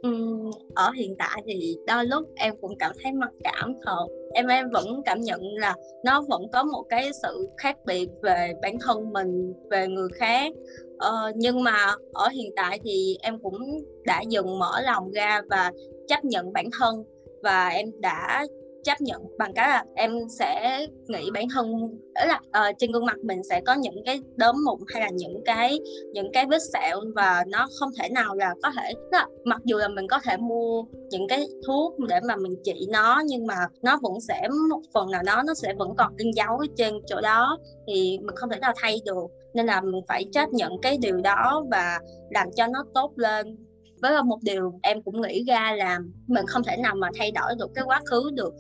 Ừ, 0.02 0.38
ở 0.76 0.92
hiện 0.92 1.16
tại 1.20 1.42
thì 1.46 1.76
đôi 1.88 2.06
lúc 2.06 2.24
em 2.36 2.54
cũng 2.62 2.78
cảm 2.80 2.92
thấy 3.04 3.12
mặc 3.12 3.30
cảm 3.44 3.74
thật. 3.86 4.08
Em 4.34 4.48
em 4.48 4.70
vẫn 4.70 5.02
cảm 5.06 5.22
nhận 5.22 5.42
là 5.42 5.76
nó 6.06 6.22
vẫn 6.30 6.42
có 6.54 6.64
một 6.64 6.84
cái 6.90 7.10
sự 7.22 7.50
khác 7.58 7.78
biệt 7.86 8.10
về 8.22 8.54
bản 8.62 8.78
thân 8.80 9.14
mình 9.14 9.54
về 9.72 9.88
người 9.88 10.10
khác. 10.16 10.54
Ờ, 10.98 11.32
nhưng 11.36 11.64
mà 11.64 11.96
ở 12.14 12.28
hiện 12.28 12.52
tại 12.56 12.80
thì 12.84 13.18
em 13.22 13.40
cũng 13.44 13.60
đã 14.06 14.22
dần 14.30 14.60
mở 14.60 14.82
lòng 14.82 15.12
ra 15.12 15.42
và 15.50 15.72
chấp 16.08 16.26
nhận 16.26 16.54
bản 16.54 16.70
thân 16.80 17.04
và 17.44 17.70
em 17.70 17.92
đã 18.00 18.46
chấp 18.84 19.02
nhận 19.02 19.22
bằng 19.38 19.54
cái 19.54 19.70
là 19.70 19.84
em 19.96 20.12
sẽ 20.40 20.80
nghĩ 21.08 21.32
bản 21.34 21.46
thân 21.54 21.72
đó 22.16 22.26
là 22.26 22.70
uh, 22.70 22.76
trên 22.78 22.92
gương 22.92 23.06
mặt 23.06 23.18
mình 23.24 23.44
sẽ 23.44 23.62
có 23.66 23.74
những 23.74 24.04
cái 24.06 24.20
đốm 24.36 24.56
mụn 24.66 24.80
hay 24.88 25.02
là 25.02 25.10
những 25.14 25.42
cái 25.46 25.80
những 26.14 26.32
cái 26.34 26.46
vết 26.46 26.60
sẹo 26.74 27.02
và 27.16 27.44
nó 27.48 27.68
không 27.80 27.90
thể 28.00 28.10
nào 28.10 28.36
là 28.36 28.54
có 28.64 28.72
thể 28.78 28.94
là, 29.12 29.28
mặc 29.46 29.62
dù 29.66 29.78
là 29.78 29.88
mình 29.88 30.08
có 30.08 30.20
thể 30.24 30.38
mua 30.38 30.84
những 31.10 31.28
cái 31.28 31.48
thuốc 31.68 32.00
để 32.10 32.20
mà 32.28 32.36
mình 32.36 32.56
trị 32.64 32.88
nó 32.90 33.22
nhưng 33.26 33.48
mà 33.48 33.56
nó 33.82 34.00
vẫn 34.02 34.14
sẽ 34.28 34.48
một 34.70 34.82
phần 34.94 35.12
nào 35.12 35.24
đó 35.24 35.44
nó 35.48 35.54
sẽ 35.54 35.74
vẫn 35.74 35.96
còn 35.98 36.14
in 36.18 36.32
dấu 36.32 36.62
trên 36.78 36.94
chỗ 37.08 37.22
đó 37.22 37.58
thì 37.88 38.20
mình 38.22 38.36
không 38.36 38.50
thể 38.50 38.60
nào 38.60 38.74
thay 38.76 38.98
được. 39.06 39.28
Nên 39.54 39.66
là 39.66 39.82
mình 39.82 40.02
phải 40.08 40.26
chấp 40.32 40.50
nhận 40.50 40.72
cái 40.82 40.98
điều 41.02 41.22
đó 41.22 41.66
và 41.72 42.00
làm 42.30 42.48
cho 42.56 42.68
nó 42.68 42.86
tốt 42.94 43.12
lên. 43.16 43.58
Với 44.02 44.24
một 44.24 44.38
điều 44.42 44.80
em 44.84 45.04
cũng 45.04 45.22
nghĩ 45.22 45.44
ra 45.48 45.76
là 45.78 46.00
mình 46.28 46.46
không 46.48 46.64
thể 46.64 46.78
nào 46.78 46.96
mà 46.96 47.10
thay 47.20 47.32
đổi 47.32 47.56
được 47.60 47.72
cái 47.76 47.84
quá 47.88 48.02
khứ 48.06 48.30
được 48.34 48.54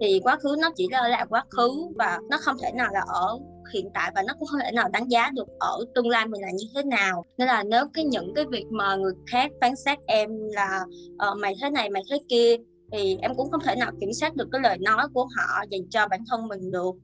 thì 0.00 0.20
quá 0.22 0.38
khứ 0.42 0.56
nó 0.60 0.70
chỉ 0.76 0.86
là, 0.90 1.08
là 1.08 1.24
quá 1.28 1.44
khứ 1.56 1.70
và 1.96 2.18
nó 2.30 2.38
không 2.40 2.56
thể 2.62 2.72
nào 2.72 2.88
là 2.92 3.00
ở 3.08 3.38
hiện 3.74 3.90
tại 3.94 4.12
và 4.14 4.22
nó 4.22 4.34
cũng 4.38 4.48
không 4.48 4.60
thể 4.64 4.72
nào 4.72 4.88
đánh 4.88 5.08
giá 5.08 5.30
được 5.34 5.48
ở 5.58 5.84
tương 5.94 6.08
lai 6.08 6.26
mình 6.26 6.42
là 6.42 6.50
như 6.50 6.64
thế 6.74 6.82
nào. 6.82 7.24
Nên 7.38 7.48
là 7.48 7.62
nếu 7.62 7.84
cái 7.92 8.04
những 8.04 8.34
cái 8.34 8.44
việc 8.50 8.66
mà 8.70 8.96
người 8.96 9.12
khác 9.26 9.50
phán 9.60 9.76
xét 9.76 9.98
em 10.06 10.30
là 10.54 10.84
uh, 11.30 11.38
mày 11.38 11.54
thế 11.62 11.70
này 11.70 11.90
mày 11.90 12.02
thế 12.10 12.18
kia 12.28 12.56
thì 12.92 13.16
em 13.20 13.34
cũng 13.36 13.50
không 13.50 13.60
thể 13.64 13.74
nào 13.76 13.92
kiểm 14.00 14.12
soát 14.12 14.36
được 14.36 14.48
cái 14.52 14.60
lời 14.60 14.78
nói 14.78 15.06
của 15.14 15.26
họ 15.36 15.64
dành 15.70 15.88
cho 15.90 16.08
bản 16.08 16.20
thân 16.30 16.48
mình 16.48 16.70
được. 16.70 16.94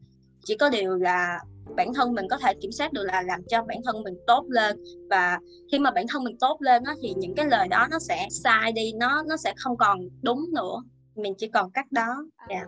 Chỉ 0.45 0.56
có 0.56 0.71
điều 0.71 0.97
là 0.97 1.38
bản 1.77 1.95
thân 1.95 2.12
mình 2.12 2.27
có 2.31 2.38
thể 2.38 2.55
kiểm 2.61 2.73
soát 2.73 2.93
được 2.93 3.05
là 3.05 3.23
làm 3.23 3.41
cho 3.49 3.62
bản 3.62 3.79
thân 3.85 4.03
mình 4.03 4.15
tốt 4.27 4.45
lên 4.49 4.77
và 5.11 5.38
khi 5.73 5.79
mà 5.79 5.91
bản 5.91 6.06
thân 6.09 6.25
mình 6.25 6.37
tốt 6.41 6.56
lên 6.61 6.85
đó, 6.85 6.95
thì 7.03 7.15
những 7.17 7.35
cái 7.35 7.47
lời 7.47 7.69
đó 7.69 7.87
nó 7.91 7.99
sẽ 7.99 8.29
sai 8.31 8.73
đi 8.73 8.93
nó 8.93 9.23
nó 9.28 9.37
sẽ 9.37 9.55
không 9.57 9.76
còn 9.76 10.00
đúng 10.23 10.40
nữa. 10.55 10.83
Mình 11.14 11.35
chỉ 11.38 11.49
còn 11.49 11.71
cách 11.71 11.93
đó. 11.93 12.09
Yeah. 12.49 12.66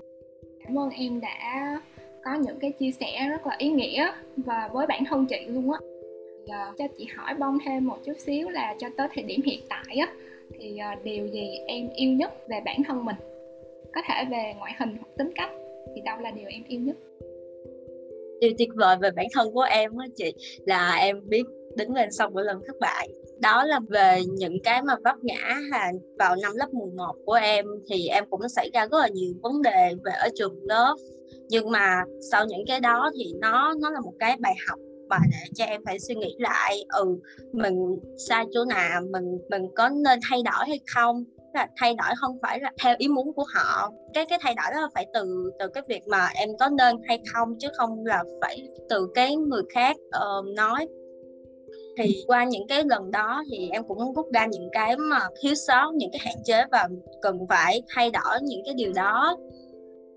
Cảm 0.65 0.79
ơn 0.79 0.91
em 0.91 1.21
đã 1.21 1.81
có 2.25 2.35
những 2.35 2.59
cái 2.61 2.73
chia 2.73 2.91
sẻ 2.91 3.29
rất 3.31 3.47
là 3.47 3.57
ý 3.59 3.69
nghĩa 3.69 4.13
và 4.37 4.71
với 4.73 4.87
bản 4.87 5.05
thân 5.09 5.27
chị 5.27 5.47
luôn 5.47 5.73
á. 5.73 5.79
Uh, 6.45 6.79
cho 6.79 6.85
chị 6.99 7.07
hỏi 7.17 7.35
bông 7.35 7.59
thêm 7.67 7.87
một 7.87 7.99
chút 8.05 8.13
xíu 8.19 8.49
là 8.49 8.75
cho 8.79 8.89
tới 8.97 9.09
thời 9.15 9.25
điểm 9.25 9.41
hiện 9.45 9.61
tại 9.69 9.97
á 9.97 10.13
thì 10.59 10.79
ờ, 10.79 10.89
điều 11.05 11.27
gì 11.27 11.59
em 11.67 11.89
yêu 11.97 12.11
nhất 12.11 12.49
về 12.49 12.61
bản 12.65 12.83
thân 12.89 13.05
mình? 13.05 13.17
Có 13.95 14.01
thể 14.09 14.25
về 14.31 14.55
ngoại 14.59 14.73
hình 14.79 14.97
hoặc 15.01 15.09
tính 15.17 15.31
cách 15.35 15.51
thì 15.95 16.01
đâu 16.05 16.19
là 16.21 16.31
điều 16.31 16.49
em 16.49 16.63
yêu 16.69 16.81
nhất? 16.81 16.97
Điều 18.41 18.53
tuyệt 18.59 18.69
vời 18.75 18.97
về 19.03 19.11
bản 19.17 19.27
thân 19.33 19.49
của 19.55 19.67
em 19.71 19.97
á 19.97 20.07
chị 20.17 20.35
là 20.67 20.97
em 20.97 21.21
biết 21.29 21.43
đứng 21.77 21.95
lên 21.95 22.13
sau 22.13 22.31
mỗi 22.31 22.45
lần 22.45 22.61
thất 22.67 22.77
bại 22.81 23.09
đó 23.45 23.65
là 23.65 23.81
về 23.89 24.23
những 24.39 24.63
cái 24.65 24.83
mà 24.83 24.97
vấp 25.05 25.17
ngã 25.23 25.57
là 25.71 25.93
vào 26.19 26.37
năm 26.43 26.53
lớp 26.55 26.75
11 26.75 27.15
của 27.27 27.33
em 27.33 27.67
thì 27.91 28.07
em 28.09 28.25
cũng 28.31 28.49
xảy 28.49 28.71
ra 28.75 28.87
rất 28.87 28.99
là 28.99 29.09
nhiều 29.09 29.35
vấn 29.43 29.63
đề 29.63 29.95
về 30.05 30.13
ở 30.21 30.29
trường 30.35 30.55
lớp. 30.63 30.97
Nhưng 31.49 31.71
mà 31.71 32.03
sau 32.33 32.47
những 32.47 32.65
cái 32.67 32.81
đó 32.81 33.11
thì 33.19 33.33
nó 33.41 33.75
nó 33.81 33.91
là 33.91 34.01
một 34.01 34.13
cái 34.19 34.37
bài 34.41 34.55
học 34.69 34.79
và 35.11 35.19
để 35.31 35.51
cho 35.55 35.65
em 35.65 35.81
phải 35.85 35.99
suy 35.99 36.15
nghĩ 36.15 36.37
lại 36.39 36.85
ừ 36.89 37.19
mình 37.53 37.77
sai 38.29 38.45
chỗ 38.53 38.65
nào 38.65 39.01
mình 39.11 39.39
mình 39.51 39.63
có 39.77 39.89
nên 39.89 40.19
thay 40.29 40.43
đổi 40.45 40.69
hay 40.69 40.81
không? 40.95 41.25
Là 41.55 41.69
thay 41.77 41.95
đổi 41.95 42.15
không 42.17 42.39
phải 42.43 42.61
là 42.61 42.73
theo 42.83 42.95
ý 42.99 43.09
muốn 43.09 43.33
của 43.33 43.45
họ. 43.55 43.91
Cái 44.15 44.27
cái 44.27 44.39
thay 44.43 44.55
đổi 44.55 44.75
đó 44.75 44.81
là 44.81 44.89
phải 44.95 45.07
từ 45.15 45.51
từ 45.59 45.69
cái 45.69 45.83
việc 45.89 46.03
mà 46.09 46.29
em 46.35 46.49
có 46.61 46.69
nên 46.69 46.97
hay 47.09 47.19
không 47.33 47.49
chứ 47.59 47.69
không 47.77 48.07
là 48.07 48.25
phải 48.41 48.69
từ 48.89 49.09
cái 49.15 49.37
người 49.37 49.63
khác 49.75 49.97
uh, 49.97 50.47
nói 50.57 50.89
thì 51.99 52.25
qua 52.27 52.45
những 52.45 52.67
cái 52.69 52.83
lần 52.85 53.11
đó 53.11 53.43
thì 53.51 53.69
em 53.73 53.83
cũng 53.89 54.15
rút 54.15 54.27
ra 54.35 54.47
những 54.47 54.69
cái 54.73 54.97
mà 54.97 55.21
thiếu 55.43 55.55
sót 55.55 55.93
những 55.95 56.11
cái 56.13 56.21
hạn 56.25 56.35
chế 56.45 56.65
và 56.73 56.89
cần 57.23 57.39
phải 57.49 57.83
thay 57.89 58.11
đổi 58.11 58.39
những 58.43 58.61
cái 58.65 58.75
điều 58.75 58.93
đó. 58.93 59.37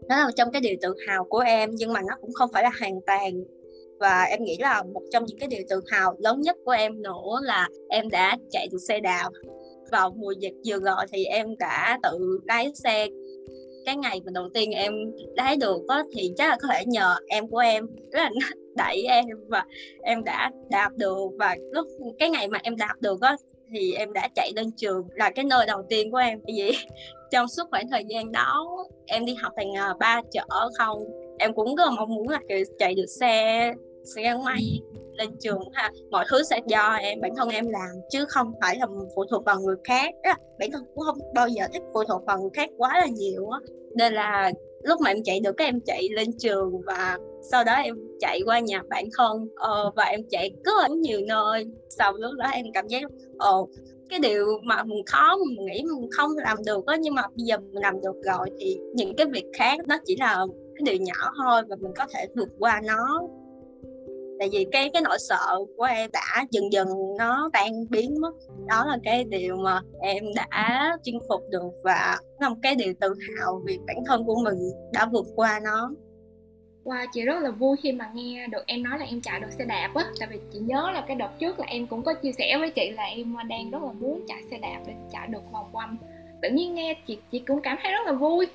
Đó 0.10 0.18
là 0.18 0.32
trong 0.36 0.52
cái 0.52 0.62
điều 0.62 0.76
tự 0.82 0.94
hào 1.08 1.24
của 1.24 1.40
em 1.40 1.70
nhưng 1.74 1.94
mà 1.94 2.02
nó 2.02 2.16
cũng 2.22 2.34
không 2.34 2.50
phải 2.54 2.64
là 2.64 2.72
hoàn 2.80 3.00
toàn. 3.08 3.32
Và 4.00 4.24
em 4.24 4.44
nghĩ 4.44 4.58
là 4.60 4.84
một 4.94 5.02
trong 5.12 5.26
những 5.26 5.38
cái 5.40 5.48
điều 5.48 5.62
tự 5.70 5.82
hào 5.88 6.16
lớn 6.20 6.42
nhất 6.42 6.56
của 6.66 6.72
em 6.72 7.02
nữa 7.02 7.40
là 7.42 7.70
em 7.90 8.10
đã 8.10 8.38
chạy 8.52 8.68
được 8.72 8.78
xe 8.88 9.00
đạp. 9.00 9.30
Vào 9.92 10.10
mùa 10.18 10.32
dịch 10.40 10.54
vừa 10.66 10.80
rồi 10.80 11.06
thì 11.12 11.26
em 11.26 11.58
đã 11.58 12.00
tự 12.04 12.40
lái 12.46 12.72
xe. 12.84 13.08
Cái 13.86 13.96
ngày 13.96 14.22
mà 14.26 14.32
đầu 14.34 14.50
tiên 14.54 14.72
em 14.72 14.94
lái 15.36 15.56
được 15.58 15.82
đó, 15.88 16.04
thì 16.16 16.32
chắc 16.38 16.50
là 16.50 16.58
có 16.62 16.68
thể 16.74 16.86
nhờ 16.86 17.16
em 17.28 17.48
của 17.48 17.58
em. 17.58 17.86
Rất 18.12 18.20
là 18.20 18.30
đẩy 18.78 19.04
em 19.10 19.26
và 19.48 19.66
em 20.04 20.24
đã 20.24 20.52
đạt 20.70 20.96
được 20.96 21.30
và 21.40 21.56
lúc 21.72 21.88
cái 22.20 22.30
ngày 22.30 22.48
mà 22.48 22.60
em 22.64 22.76
đạt 22.76 23.02
được 23.02 23.22
á, 23.22 23.36
thì 23.74 23.94
em 23.94 24.14
đã 24.14 24.30
chạy 24.36 24.52
lên 24.56 24.72
trường 24.78 25.08
là 25.16 25.30
cái 25.30 25.46
nơi 25.46 25.66
đầu 25.66 25.84
tiên 25.90 26.12
của 26.12 26.18
em. 26.18 26.40
Vì 26.48 26.72
trong 27.32 27.48
suốt 27.48 27.64
khoảng 27.72 27.90
thời 27.90 28.04
gian 28.08 28.32
đó, 28.32 28.68
em 29.06 29.26
đi 29.26 29.36
học 29.42 29.54
thành 29.58 29.76
à, 29.78 29.94
ba 30.00 30.22
chở 30.32 30.70
không, 30.78 31.04
em 31.40 31.54
cũng 31.54 31.76
rất 31.76 31.84
là 31.86 31.92
mong 31.92 32.16
muốn 32.16 32.30
là 32.30 32.40
chạy 32.80 32.96
được 32.96 33.06
xe 33.20 33.74
xe 34.16 34.38
máy 34.46 34.80
lên 35.18 35.30
trường 35.40 35.60
ha. 35.74 35.92
Mọi 36.12 36.26
thứ 36.30 36.44
sẽ 36.44 36.60
do 36.68 36.94
em, 36.94 37.22
bản 37.22 37.32
thân 37.36 37.50
em 37.50 37.68
làm 37.70 37.90
chứ 38.10 38.26
không 38.30 38.54
phải 38.62 38.76
là 38.76 38.86
phụ 39.16 39.26
thuộc 39.32 39.46
vào 39.46 39.60
người 39.60 39.76
khác 39.84 40.14
bản 40.60 40.72
thân 40.72 40.84
cũng 40.96 41.04
không 41.06 41.18
bao 41.36 41.48
giờ 41.48 41.66
thích 41.74 41.84
phụ 41.94 42.04
thuộc 42.04 42.26
vào 42.26 42.40
người 42.40 42.50
khác 42.54 42.70
quá 42.78 43.00
là 43.00 43.08
nhiều 43.08 43.50
á. 43.50 43.60
Nên 43.96 44.14
là 44.14 44.52
lúc 44.88 45.02
mà 45.02 45.10
em 45.10 45.24
chạy 45.24 45.40
được 45.40 45.58
các 45.58 45.66
em 45.66 45.80
chạy 45.86 46.08
lên 46.16 46.28
trường 46.38 46.82
và 46.86 47.18
sau 47.52 47.64
đó 47.64 47.74
em 47.74 47.96
chạy 48.20 48.42
qua 48.46 48.60
nhà 48.60 48.82
bạn 48.90 49.06
thân 49.18 49.44
uh, 49.44 49.96
và 49.96 50.04
em 50.04 50.22
chạy 50.30 50.52
rất 50.64 50.72
là 50.82 50.88
nhiều 50.88 51.22
nơi. 51.28 51.66
Sau 51.90 52.14
lúc 52.14 52.32
đó 52.38 52.46
em 52.54 52.66
cảm 52.74 52.88
giác 52.88 53.02
ồ 53.38 53.62
uh, 53.62 53.70
cái 54.10 54.20
điều 54.20 54.46
mà 54.64 54.84
mình 54.84 55.06
khó 55.06 55.38
mình 55.38 55.66
nghĩ 55.66 55.84
mình 55.84 56.10
không 56.18 56.32
làm 56.38 56.58
được 56.66 56.86
đó 56.86 56.96
nhưng 57.00 57.16
mà 57.16 57.22
bây 57.22 57.46
giờ 57.46 57.58
mình 57.58 57.84
làm 57.84 58.02
được 58.02 58.16
rồi 58.24 58.50
thì 58.60 58.80
những 58.94 59.16
cái 59.16 59.26
việc 59.26 59.46
khác 59.58 59.80
nó 59.88 59.98
chỉ 60.06 60.16
là 60.20 60.46
cái 60.76 60.82
điều 60.86 61.06
nhỏ 61.06 61.32
thôi 61.44 61.62
và 61.70 61.76
mình 61.80 61.92
có 61.98 62.06
thể 62.14 62.28
vượt 62.36 62.50
qua 62.60 62.82
nó 62.84 63.22
tại 64.40 64.50
vì 64.52 64.66
cái 64.72 64.90
cái 64.94 65.02
nỗi 65.02 65.18
sợ 65.30 65.58
của 65.78 65.84
em 65.84 66.10
đã 66.14 66.46
dần 66.52 66.64
dần 66.72 66.88
nó 67.18 67.50
tan 67.54 67.72
biến 67.90 68.22
mất. 68.22 68.34
Đó 68.68 68.86
là 68.86 68.98
cái 69.04 69.24
điều 69.24 69.58
mà 69.58 69.82
em 70.02 70.24
đã 70.36 70.98
chinh 71.04 71.20
phục 71.30 71.42
được 71.50 71.72
và 71.84 72.18
là 72.40 72.50
một 72.50 72.56
cái 72.62 72.76
điều 72.76 72.94
tự 73.00 73.14
hào 73.38 73.62
vì 73.66 73.80
bản 73.88 73.98
thân 74.08 74.26
của 74.26 74.42
mình 74.44 74.58
đã 74.94 75.06
vượt 75.12 75.26
qua 75.36 75.60
nó. 75.64 75.92
Wow, 76.84 77.06
chị 77.14 77.22
rất 77.22 77.40
là 77.42 77.52
vui 77.52 77.78
khi 77.84 77.92
mà 77.92 78.12
nghe 78.14 78.48
được 78.48 78.64
em 78.68 78.84
nói 78.84 79.00
là 79.00 79.06
em 79.06 79.22
chạy 79.22 79.40
được 79.40 79.52
xe 79.52 79.66
đạp 79.66 79.92
á. 79.96 80.06
Tại 80.20 80.28
vì 80.32 80.40
chị 80.54 80.60
nhớ 80.60 80.92
là 80.94 81.04
cái 81.08 81.16
đợt 81.16 81.30
trước 81.40 81.60
là 81.60 81.66
em 81.66 81.88
cũng 81.88 82.04
có 82.04 82.14
chia 82.14 82.32
sẻ 82.32 82.58
với 82.60 82.70
chị 82.70 82.92
là 82.92 83.04
em 83.04 83.36
đang 83.48 83.72
rất 83.72 83.82
là 83.84 83.92
muốn 83.92 84.26
chạy 84.28 84.44
xe 84.52 84.58
đạp 84.58 84.80
để 84.88 84.94
chạy 85.12 85.28
được 85.28 85.52
vòng 85.52 85.70
quanh. 85.72 85.98
Tự 86.42 86.50
nhiên 86.50 86.76
nghe 86.76 86.98
chị 87.08 87.18
chị 87.32 87.40
cũng 87.40 87.62
cảm 87.62 87.78
thấy 87.84 87.92
rất 87.92 88.06
là 88.06 88.12
vui 88.12 88.48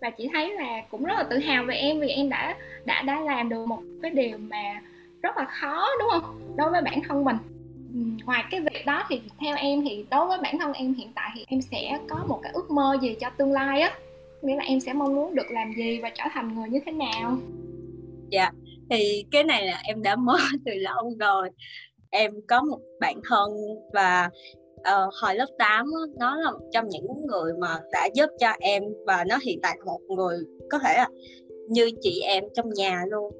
Và 0.00 0.10
chị 0.10 0.28
thấy 0.32 0.54
là 0.54 0.82
cũng 0.90 1.04
rất 1.04 1.14
là 1.16 1.22
tự 1.22 1.38
hào 1.38 1.64
về 1.64 1.74
em 1.74 2.00
vì 2.00 2.08
em 2.08 2.28
đã 2.28 2.56
đã 2.84 3.02
đã 3.02 3.20
làm 3.20 3.48
được 3.48 3.66
một 3.66 3.80
cái 4.02 4.10
điều 4.10 4.38
mà 4.38 4.82
rất 5.22 5.36
là 5.36 5.44
khó 5.60 5.86
đúng 5.98 6.08
không? 6.10 6.56
Đối 6.56 6.70
với 6.70 6.82
bản 6.82 7.00
thân 7.08 7.24
mình. 7.24 7.36
Ừ, 7.94 8.00
ngoài 8.26 8.44
cái 8.50 8.60
việc 8.60 8.86
đó 8.86 9.04
thì 9.08 9.20
theo 9.40 9.56
em 9.56 9.82
thì 9.88 10.06
đối 10.10 10.26
với 10.26 10.38
bản 10.42 10.58
thân 10.58 10.72
em 10.72 10.94
hiện 10.94 11.12
tại 11.14 11.30
thì 11.34 11.44
em 11.48 11.60
sẽ 11.62 11.98
có 12.08 12.24
một 12.28 12.40
cái 12.42 12.52
ước 12.52 12.70
mơ 12.70 12.96
gì 13.02 13.16
cho 13.20 13.30
tương 13.30 13.52
lai 13.52 13.80
á? 13.80 13.98
Nghĩa 14.42 14.56
là 14.56 14.62
em 14.62 14.80
sẽ 14.80 14.92
mong 14.92 15.14
muốn 15.14 15.34
được 15.34 15.50
làm 15.50 15.72
gì 15.76 16.00
và 16.02 16.10
trở 16.14 16.24
thành 16.32 16.54
người 16.54 16.68
như 16.68 16.80
thế 16.86 16.92
nào? 16.92 17.36
Dạ 18.30 18.50
thì 18.90 19.24
cái 19.30 19.44
này 19.44 19.66
là 19.66 19.80
em 19.84 20.02
đã 20.02 20.16
mơ 20.16 20.36
từ 20.64 20.72
lâu 20.74 21.12
rồi. 21.20 21.50
Em 22.10 22.32
có 22.48 22.62
một 22.62 22.78
bạn 23.00 23.20
thân 23.28 23.50
và 23.92 24.30
uh, 24.74 25.14
hồi 25.22 25.34
lớp 25.34 25.46
8 25.58 25.86
nó 26.18 26.36
là 26.36 26.50
một 26.50 26.68
trong 26.72 26.88
những 26.88 27.26
người 27.26 27.52
mà 27.60 27.78
đã 27.92 28.08
giúp 28.14 28.26
cho 28.38 28.52
em 28.60 28.82
và 29.06 29.24
nó 29.28 29.38
hiện 29.42 29.58
tại 29.62 29.78
một 29.84 30.00
người 30.08 30.38
có 30.70 30.78
thể 30.78 30.94
là 30.96 31.08
như 31.68 31.90
chị 32.00 32.20
em 32.20 32.44
trong 32.54 32.70
nhà 32.70 33.04
luôn 33.10 33.34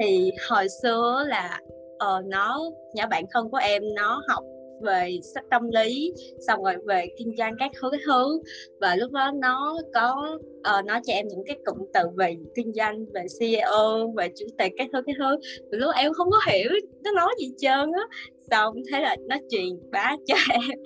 thì 0.00 0.32
hồi 0.48 0.66
xưa 0.82 1.24
là 1.28 1.60
uh, 1.94 2.26
nó 2.26 2.70
nhà 2.94 3.06
bạn 3.06 3.24
thân 3.30 3.50
của 3.50 3.58
em 3.58 3.82
nó 3.94 4.22
học 4.28 4.44
về 4.82 5.18
sách 5.34 5.44
tâm 5.50 5.70
lý 5.70 6.12
xong 6.46 6.62
rồi 6.62 6.74
về 6.84 7.06
kinh 7.18 7.36
doanh 7.38 7.54
các 7.58 7.70
thứ 7.80 7.90
cái 7.90 8.00
thứ. 8.06 8.40
Và 8.80 8.96
lúc 8.96 9.12
đó 9.12 9.32
nó 9.34 9.76
có 9.94 10.38
uh, 10.78 10.84
nói 10.84 11.00
cho 11.04 11.12
em 11.12 11.28
những 11.28 11.42
cái 11.46 11.58
cụm 11.64 11.78
từ 11.94 12.00
về 12.16 12.34
kinh 12.54 12.72
doanh 12.72 13.04
về 13.14 13.26
CEO 13.40 14.12
về 14.16 14.28
chủ 14.36 14.46
tịch 14.58 14.72
các 14.76 14.88
thứ 14.92 15.02
cái 15.06 15.14
thứ. 15.18 15.36
Và 15.72 15.78
lúc 15.78 15.90
em 15.96 16.12
không 16.12 16.30
có 16.30 16.38
hiểu 16.52 16.70
nó 17.04 17.12
nói 17.12 17.34
gì 17.38 17.50
trơn 17.58 17.92
á. 17.92 18.02
Xong 18.50 18.74
thế 18.92 19.00
là 19.00 19.16
nó 19.28 19.36
truyền 19.50 19.90
bá 19.90 20.16
cho 20.26 20.36
em 20.52 20.78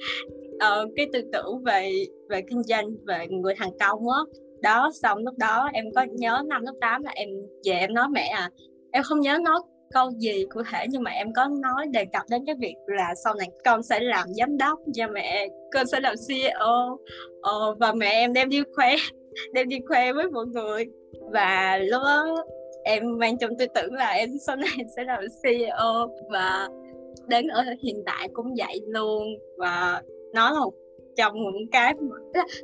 uh, 0.54 0.92
cái 0.96 1.06
tư 1.12 1.20
tưởng 1.32 1.62
về 1.64 1.92
về 2.28 2.42
kinh 2.50 2.62
doanh 2.62 2.86
về 3.06 3.26
người 3.30 3.54
thành 3.56 3.78
công 3.80 4.08
á. 4.08 4.20
Đó 4.62 4.90
xong 5.02 5.18
lúc 5.18 5.38
đó 5.38 5.68
em 5.72 5.84
có 5.94 6.06
nhớ 6.10 6.42
năm 6.46 6.62
lớp 6.62 6.74
8 6.80 7.02
là 7.02 7.12
em 7.14 7.28
về 7.64 7.72
em 7.72 7.94
nói 7.94 8.06
mẹ 8.12 8.32
à 8.36 8.50
em 8.94 9.02
không 9.02 9.20
nhớ 9.20 9.38
nói 9.42 9.60
câu 9.92 10.10
gì 10.10 10.44
cụ 10.50 10.60
thể 10.72 10.86
nhưng 10.90 11.02
mà 11.02 11.10
em 11.10 11.32
có 11.32 11.48
nói 11.62 11.86
đề 11.86 12.04
cập 12.04 12.22
đến 12.30 12.44
cái 12.46 12.54
việc 12.54 12.74
là 12.86 13.14
sau 13.24 13.34
này 13.34 13.48
con 13.64 13.82
sẽ 13.82 14.00
làm 14.00 14.28
giám 14.34 14.58
đốc 14.58 14.78
và 14.96 15.06
mẹ 15.06 15.48
con 15.72 15.86
sẽ 15.86 16.00
làm 16.00 16.14
CEO 16.28 16.98
ờ, 17.42 17.74
và 17.80 17.92
mẹ 17.92 18.10
em 18.10 18.32
đem 18.32 18.48
đi 18.48 18.62
khoe 18.74 18.96
đem 19.52 19.68
đi 19.68 19.78
khoe 19.88 20.12
với 20.12 20.30
mọi 20.30 20.46
người. 20.46 20.84
Và 21.32 21.78
lúc 21.78 22.02
đó 22.04 22.44
em 22.84 23.18
mang 23.18 23.38
trong 23.38 23.50
tư 23.58 23.66
tưởng 23.74 23.94
là 23.94 24.10
em 24.10 24.30
sau 24.46 24.56
này 24.56 24.70
sẽ 24.96 25.04
làm 25.04 25.24
CEO 25.42 26.08
và 26.30 26.68
đến 27.26 27.48
ở 27.48 27.62
hiện 27.82 28.02
tại 28.06 28.28
cũng 28.32 28.54
vậy 28.58 28.80
luôn. 28.86 29.22
Và 29.58 30.02
nó 30.34 30.50
là 30.50 30.60
một 30.60 30.72
trong 31.16 31.34
những 31.34 31.70
cái 31.72 31.94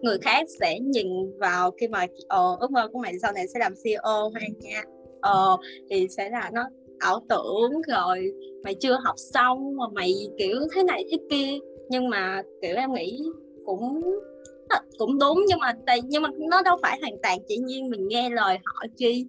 người 0.02 0.18
khác 0.18 0.46
sẽ 0.60 0.78
nhìn 0.80 1.38
vào 1.38 1.70
khi 1.70 1.88
mà 1.88 2.06
ờ, 2.28 2.56
ước 2.60 2.70
mơ 2.70 2.88
của 2.92 2.98
mày 2.98 3.18
sau 3.22 3.32
này 3.32 3.48
sẽ 3.48 3.60
làm 3.60 3.74
CEO 3.84 4.30
hay 4.34 4.48
nha 4.58 4.82
ờ 5.20 5.56
thì 5.90 6.08
sẽ 6.08 6.30
là 6.30 6.50
nó 6.54 6.62
ảo 6.98 7.20
tưởng 7.28 7.82
rồi 7.88 8.32
mày 8.64 8.74
chưa 8.74 8.98
học 9.04 9.14
xong 9.34 9.76
mà 9.76 9.84
mày 9.92 10.14
kiểu 10.38 10.56
thế 10.74 10.82
này 10.82 11.04
thế 11.10 11.18
kia. 11.30 11.58
Nhưng 11.88 12.08
mà, 12.08 12.42
kiểu, 12.62 12.76
em 12.76 12.92
nghĩ 12.94 13.18
cũng 13.66 14.02
ờ, 14.68 14.78
cũng 14.98 15.18
đúng 15.18 15.44
nhưng 15.48 15.58
mà 15.58 15.72
tại, 15.86 16.00
nhưng 16.04 16.22
mà 16.22 16.28
nó 16.50 16.62
đâu 16.62 16.76
phải 16.82 16.98
hoàn 17.00 17.12
toàn 17.22 17.38
chỉ 17.48 17.56
nhiên 17.56 17.90
mình 17.90 18.08
nghe 18.08 18.30
lời 18.30 18.58
họ 18.64 18.86
chi. 18.96 19.26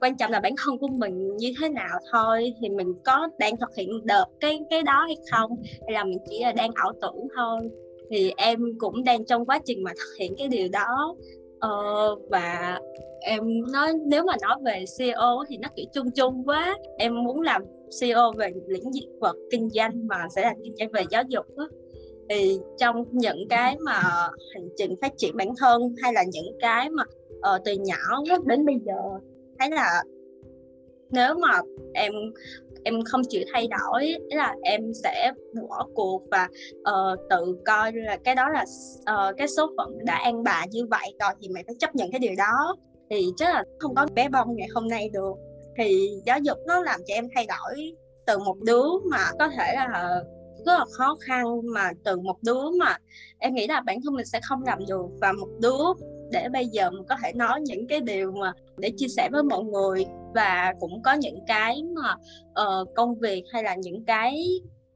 Quan 0.00 0.16
trọng 0.16 0.30
là 0.30 0.40
bản 0.40 0.54
thân 0.64 0.78
của 0.78 0.88
mình 0.88 1.36
như 1.36 1.52
thế 1.60 1.68
nào 1.68 1.98
thôi, 2.12 2.54
thì 2.60 2.68
mình 2.68 2.94
có 3.04 3.28
đang 3.38 3.56
thực 3.56 3.76
hiện 3.76 4.06
được 4.06 4.24
cái 4.40 4.60
cái 4.70 4.82
đó 4.82 5.04
hay 5.06 5.16
không, 5.32 5.50
hay 5.86 5.92
là 5.92 6.04
mình 6.04 6.18
chỉ 6.30 6.42
là 6.42 6.52
đang 6.52 6.70
ảo 6.74 6.92
tưởng 7.02 7.28
thôi. 7.36 7.60
Thì 8.10 8.32
em 8.36 8.60
cũng 8.78 9.04
đang 9.04 9.24
trong 9.26 9.46
quá 9.46 9.58
trình 9.64 9.82
mà 9.82 9.92
thực 9.96 10.16
hiện 10.20 10.34
cái 10.38 10.48
điều 10.48 10.68
đó 10.68 11.14
ờ, 11.68 12.16
và 12.30 12.78
em 13.20 13.42
nói 13.72 13.92
nếu 14.06 14.24
mà 14.24 14.32
nói 14.42 14.56
về 14.64 14.84
CEO 14.98 15.44
thì 15.48 15.56
nó 15.56 15.68
kiểu 15.76 15.86
chung 15.92 16.10
chung 16.10 16.42
quá 16.46 16.78
em 16.98 17.24
muốn 17.24 17.40
làm 17.40 17.62
CEO 18.00 18.32
về 18.36 18.50
lĩnh 18.66 18.90
vực 19.20 19.36
kinh 19.50 19.70
doanh 19.70 20.06
mà 20.06 20.26
sẽ 20.36 20.42
là 20.42 20.54
kinh 20.62 20.74
doanh 20.76 20.90
về 20.92 21.02
giáo 21.10 21.22
dục 21.28 21.46
đó. 21.56 21.68
thì 22.30 22.58
trong 22.78 23.04
những 23.12 23.48
cái 23.50 23.76
mà 23.80 24.00
hành 24.54 24.68
trình 24.76 24.94
phát 25.00 25.12
triển 25.16 25.36
bản 25.36 25.48
thân 25.58 25.94
hay 26.02 26.12
là 26.12 26.24
những 26.32 26.58
cái 26.60 26.90
mà 26.90 27.02
uh, 27.54 27.62
từ 27.64 27.72
nhỏ 27.72 28.22
đến 28.44 28.66
bây 28.66 28.76
giờ 28.86 28.94
thấy 29.58 29.70
là 29.70 30.02
nếu 31.10 31.34
mà 31.34 31.60
em 31.94 32.12
em 32.86 32.94
không 33.04 33.20
chịu 33.28 33.42
thay 33.52 33.68
đổi 33.68 34.14
là 34.28 34.54
em 34.62 34.80
sẽ 35.02 35.32
bỏ 35.68 35.86
cuộc 35.94 36.22
và 36.30 36.48
uh, 36.78 37.20
tự 37.30 37.56
coi 37.66 37.92
là 37.92 38.16
cái 38.24 38.34
đó 38.34 38.48
là 38.48 38.64
uh, 39.00 39.36
cái 39.36 39.48
số 39.48 39.70
phận 39.76 40.04
đã 40.04 40.14
an 40.14 40.42
bài 40.42 40.68
như 40.70 40.86
vậy 40.90 41.14
rồi 41.20 41.30
thì 41.40 41.48
mày 41.48 41.64
phải 41.66 41.74
chấp 41.78 41.94
nhận 41.94 42.10
cái 42.10 42.18
điều 42.18 42.34
đó. 42.38 42.76
Thì 43.10 43.26
chắc 43.36 43.54
là 43.54 43.64
không 43.78 43.94
có 43.94 44.06
bé 44.14 44.28
bông 44.28 44.56
ngày 44.56 44.68
hôm 44.74 44.88
nay 44.88 45.08
được. 45.12 45.34
Thì 45.78 46.10
giáo 46.26 46.38
dục 46.38 46.58
nó 46.66 46.82
làm 46.82 47.00
cho 47.06 47.14
em 47.14 47.28
thay 47.34 47.46
đổi 47.46 47.92
từ 48.26 48.38
một 48.38 48.56
đứa 48.62 48.86
mà 49.10 49.30
có 49.38 49.48
thể 49.48 49.74
là 49.74 50.22
rất 50.66 50.78
là 50.78 50.84
khó 50.90 51.16
khăn 51.20 51.44
mà 51.74 51.90
từ 52.04 52.20
một 52.20 52.36
đứa 52.42 52.70
mà 52.78 52.96
em 53.38 53.54
nghĩ 53.54 53.66
là 53.66 53.80
bản 53.80 53.98
thân 54.04 54.14
mình 54.14 54.26
sẽ 54.26 54.40
không 54.48 54.62
làm 54.62 54.78
được. 54.88 55.06
Và 55.20 55.32
một 55.32 55.48
đứa 55.60 55.84
để 56.32 56.48
bây 56.52 56.66
giờ 56.66 56.90
mình 56.90 57.04
có 57.08 57.16
thể 57.22 57.32
nói 57.32 57.60
những 57.60 57.86
cái 57.86 58.00
điều 58.00 58.32
mà 58.32 58.52
để 58.76 58.90
chia 58.96 59.08
sẻ 59.08 59.28
với 59.32 59.42
mọi 59.42 59.64
người 59.64 60.06
và 60.36 60.74
cũng 60.80 61.02
có 61.02 61.12
những 61.12 61.38
cái 61.46 61.82
mà 61.82 62.14
uh, 62.62 62.88
công 62.94 63.18
việc 63.18 63.44
hay 63.52 63.62
là 63.62 63.74
những 63.74 64.04
cái 64.04 64.44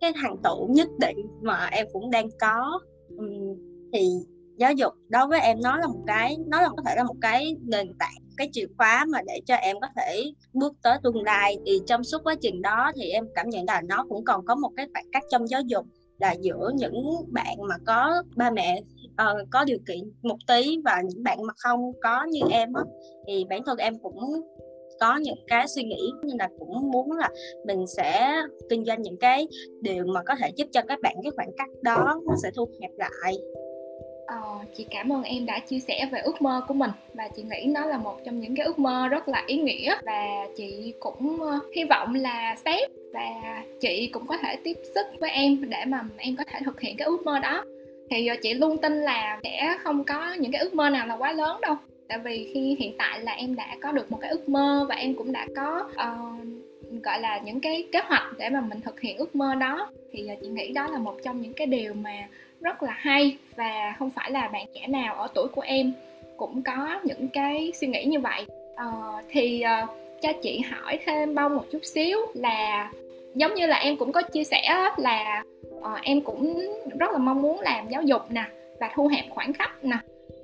cái 0.00 0.12
thành 0.22 0.36
tựu 0.44 0.68
nhất 0.68 0.88
định 1.00 1.16
mà 1.42 1.68
em 1.72 1.86
cũng 1.92 2.10
đang 2.10 2.28
có. 2.40 2.80
Um, 3.18 3.56
thì 3.92 4.08
giáo 4.58 4.72
dục 4.72 4.92
đối 5.08 5.26
với 5.26 5.40
em 5.40 5.58
nó 5.62 5.76
là 5.76 5.86
một 5.86 6.02
cái 6.06 6.36
nó 6.46 6.60
là 6.62 6.68
có 6.68 6.82
thể 6.86 6.94
là 6.96 7.04
một 7.04 7.16
cái 7.20 7.56
nền 7.60 7.92
tảng 7.98 8.22
cái 8.36 8.48
chìa 8.52 8.66
khóa 8.76 9.04
mà 9.08 9.18
để 9.26 9.40
cho 9.46 9.54
em 9.54 9.80
có 9.80 9.88
thể 9.96 10.32
bước 10.52 10.72
tới 10.82 10.98
tương 11.02 11.22
lai. 11.22 11.56
Thì 11.66 11.80
trong 11.86 12.04
suốt 12.04 12.24
quá 12.24 12.34
trình 12.40 12.62
đó 12.62 12.92
thì 12.96 13.10
em 13.10 13.24
cảm 13.34 13.48
nhận 13.48 13.64
là 13.64 13.82
nó 13.88 14.06
cũng 14.08 14.24
còn 14.24 14.44
có 14.44 14.54
một 14.54 14.70
cái 14.76 14.86
khoảng 14.92 15.10
cách 15.12 15.22
trong 15.30 15.48
giáo 15.48 15.60
dục 15.60 15.86
là 16.18 16.32
giữa 16.40 16.70
những 16.74 17.04
bạn 17.28 17.56
mà 17.68 17.74
có 17.86 18.22
ba 18.36 18.50
mẹ 18.50 18.82
uh, 19.06 19.48
có 19.50 19.64
điều 19.64 19.78
kiện 19.88 19.98
một 20.22 20.36
tí 20.46 20.78
và 20.84 21.02
những 21.08 21.22
bạn 21.22 21.42
mà 21.46 21.54
không 21.56 21.92
có 22.02 22.24
như 22.24 22.40
em 22.50 22.72
á. 22.72 22.82
Thì 23.26 23.44
bản 23.50 23.64
thân 23.66 23.78
em 23.78 23.98
cũng 23.98 24.18
có 25.00 25.16
những 25.16 25.38
cái 25.46 25.68
suy 25.68 25.82
nghĩ 25.82 26.12
như 26.22 26.34
là 26.38 26.48
cũng 26.58 26.90
muốn 26.90 27.12
là 27.12 27.28
mình 27.66 27.86
sẽ 27.86 28.42
kinh 28.70 28.84
doanh 28.84 29.02
những 29.02 29.16
cái 29.16 29.46
điều 29.80 30.04
mà 30.06 30.22
có 30.26 30.34
thể 30.40 30.50
giúp 30.56 30.68
cho 30.72 30.80
các 30.88 31.00
bạn 31.00 31.14
cái 31.22 31.32
khoảng 31.36 31.52
cách 31.56 31.68
đó 31.82 32.20
nó 32.26 32.34
sẽ 32.42 32.50
thu 32.56 32.68
hẹp 32.82 32.90
lại. 32.96 33.34
Ờ, 34.26 34.40
chị 34.74 34.86
cảm 34.90 35.12
ơn 35.12 35.22
em 35.22 35.46
đã 35.46 35.58
chia 35.58 35.78
sẻ 35.78 36.08
về 36.12 36.20
ước 36.20 36.42
mơ 36.42 36.60
của 36.68 36.74
mình 36.74 36.90
và 37.14 37.28
chị 37.36 37.42
nghĩ 37.42 37.66
nó 37.66 37.86
là 37.86 37.98
một 37.98 38.16
trong 38.24 38.40
những 38.40 38.56
cái 38.56 38.66
ước 38.66 38.78
mơ 38.78 39.08
rất 39.08 39.28
là 39.28 39.44
ý 39.46 39.56
nghĩa 39.56 39.96
và 40.02 40.46
chị 40.56 40.94
cũng 41.00 41.40
ờ, 41.40 41.58
hy 41.76 41.84
vọng 41.84 42.14
là 42.14 42.56
sếp 42.64 42.90
và 43.12 43.30
chị 43.80 44.10
cũng 44.12 44.26
có 44.26 44.36
thể 44.36 44.56
tiếp 44.64 44.76
sức 44.94 45.06
với 45.20 45.30
em 45.30 45.70
để 45.70 45.84
mà 45.86 46.04
em 46.16 46.36
có 46.36 46.44
thể 46.52 46.58
thực 46.64 46.80
hiện 46.80 46.96
cái 46.96 47.06
ước 47.06 47.22
mơ 47.24 47.38
đó. 47.38 47.64
Thì 48.10 48.26
ờ, 48.26 48.36
chị 48.42 48.54
luôn 48.54 48.78
tin 48.78 49.00
là 49.00 49.40
sẽ 49.42 49.76
không 49.82 50.04
có 50.04 50.34
những 50.40 50.52
cái 50.52 50.60
ước 50.60 50.74
mơ 50.74 50.90
nào 50.90 51.06
là 51.06 51.16
quá 51.16 51.32
lớn 51.32 51.60
đâu 51.60 51.76
tại 52.10 52.18
vì 52.18 52.50
khi 52.54 52.76
hiện 52.78 52.92
tại 52.98 53.20
là 53.20 53.32
em 53.32 53.56
đã 53.56 53.76
có 53.80 53.92
được 53.92 54.12
một 54.12 54.18
cái 54.20 54.30
ước 54.30 54.48
mơ 54.48 54.86
và 54.88 54.94
em 54.94 55.14
cũng 55.14 55.32
đã 55.32 55.46
có 55.56 55.88
uh, 55.92 57.02
gọi 57.02 57.20
là 57.20 57.38
những 57.38 57.60
cái 57.60 57.86
kế 57.92 58.00
hoạch 58.04 58.22
để 58.38 58.48
mà 58.50 58.60
mình 58.60 58.80
thực 58.80 59.00
hiện 59.00 59.16
ước 59.16 59.36
mơ 59.36 59.54
đó. 59.54 59.90
Thì 60.12 60.28
ờ, 60.28 60.34
chị 60.42 60.48
nghĩ 60.48 60.72
đó 60.72 60.86
là 60.86 60.98
một 60.98 61.16
trong 61.24 61.40
những 61.40 61.52
cái 61.52 61.66
điều 61.66 61.94
mà 61.94 62.28
rất 62.60 62.82
là 62.82 62.92
hay 62.96 63.36
và 63.56 63.94
không 63.98 64.10
phải 64.10 64.30
là 64.30 64.48
bạn 64.48 64.66
trẻ 64.74 64.86
nào 64.86 65.14
ở 65.14 65.28
tuổi 65.34 65.48
của 65.48 65.60
em 65.60 65.92
cũng 66.36 66.62
có 66.62 67.00
những 67.04 67.28
cái 67.28 67.72
suy 67.80 67.86
nghĩ 67.88 68.04
như 68.04 68.20
vậy. 68.20 68.46
Uh, 68.74 69.24
thì 69.30 69.64
uh, 69.82 69.90
cho 70.22 70.32
chị 70.42 70.60
hỏi 70.60 70.98
thêm 71.06 71.34
bao 71.34 71.48
một 71.48 71.64
chút 71.72 71.84
xíu 71.84 72.18
là 72.34 72.90
giống 73.34 73.54
như 73.54 73.66
là 73.66 73.76
em 73.76 73.96
cũng 73.96 74.12
có 74.12 74.22
chia 74.22 74.44
sẻ 74.44 74.90
là 74.96 75.42
uh, 75.78 76.02
em 76.02 76.20
cũng 76.20 76.70
rất 76.98 77.10
là 77.12 77.18
mong 77.18 77.42
muốn 77.42 77.60
làm 77.60 77.88
giáo 77.88 78.02
dục 78.02 78.22
nè 78.30 78.44
và 78.80 78.90
thu 78.94 79.06
hẹp 79.06 79.24
khoảng 79.30 79.52
cách 79.52 79.84
nè 79.84 79.96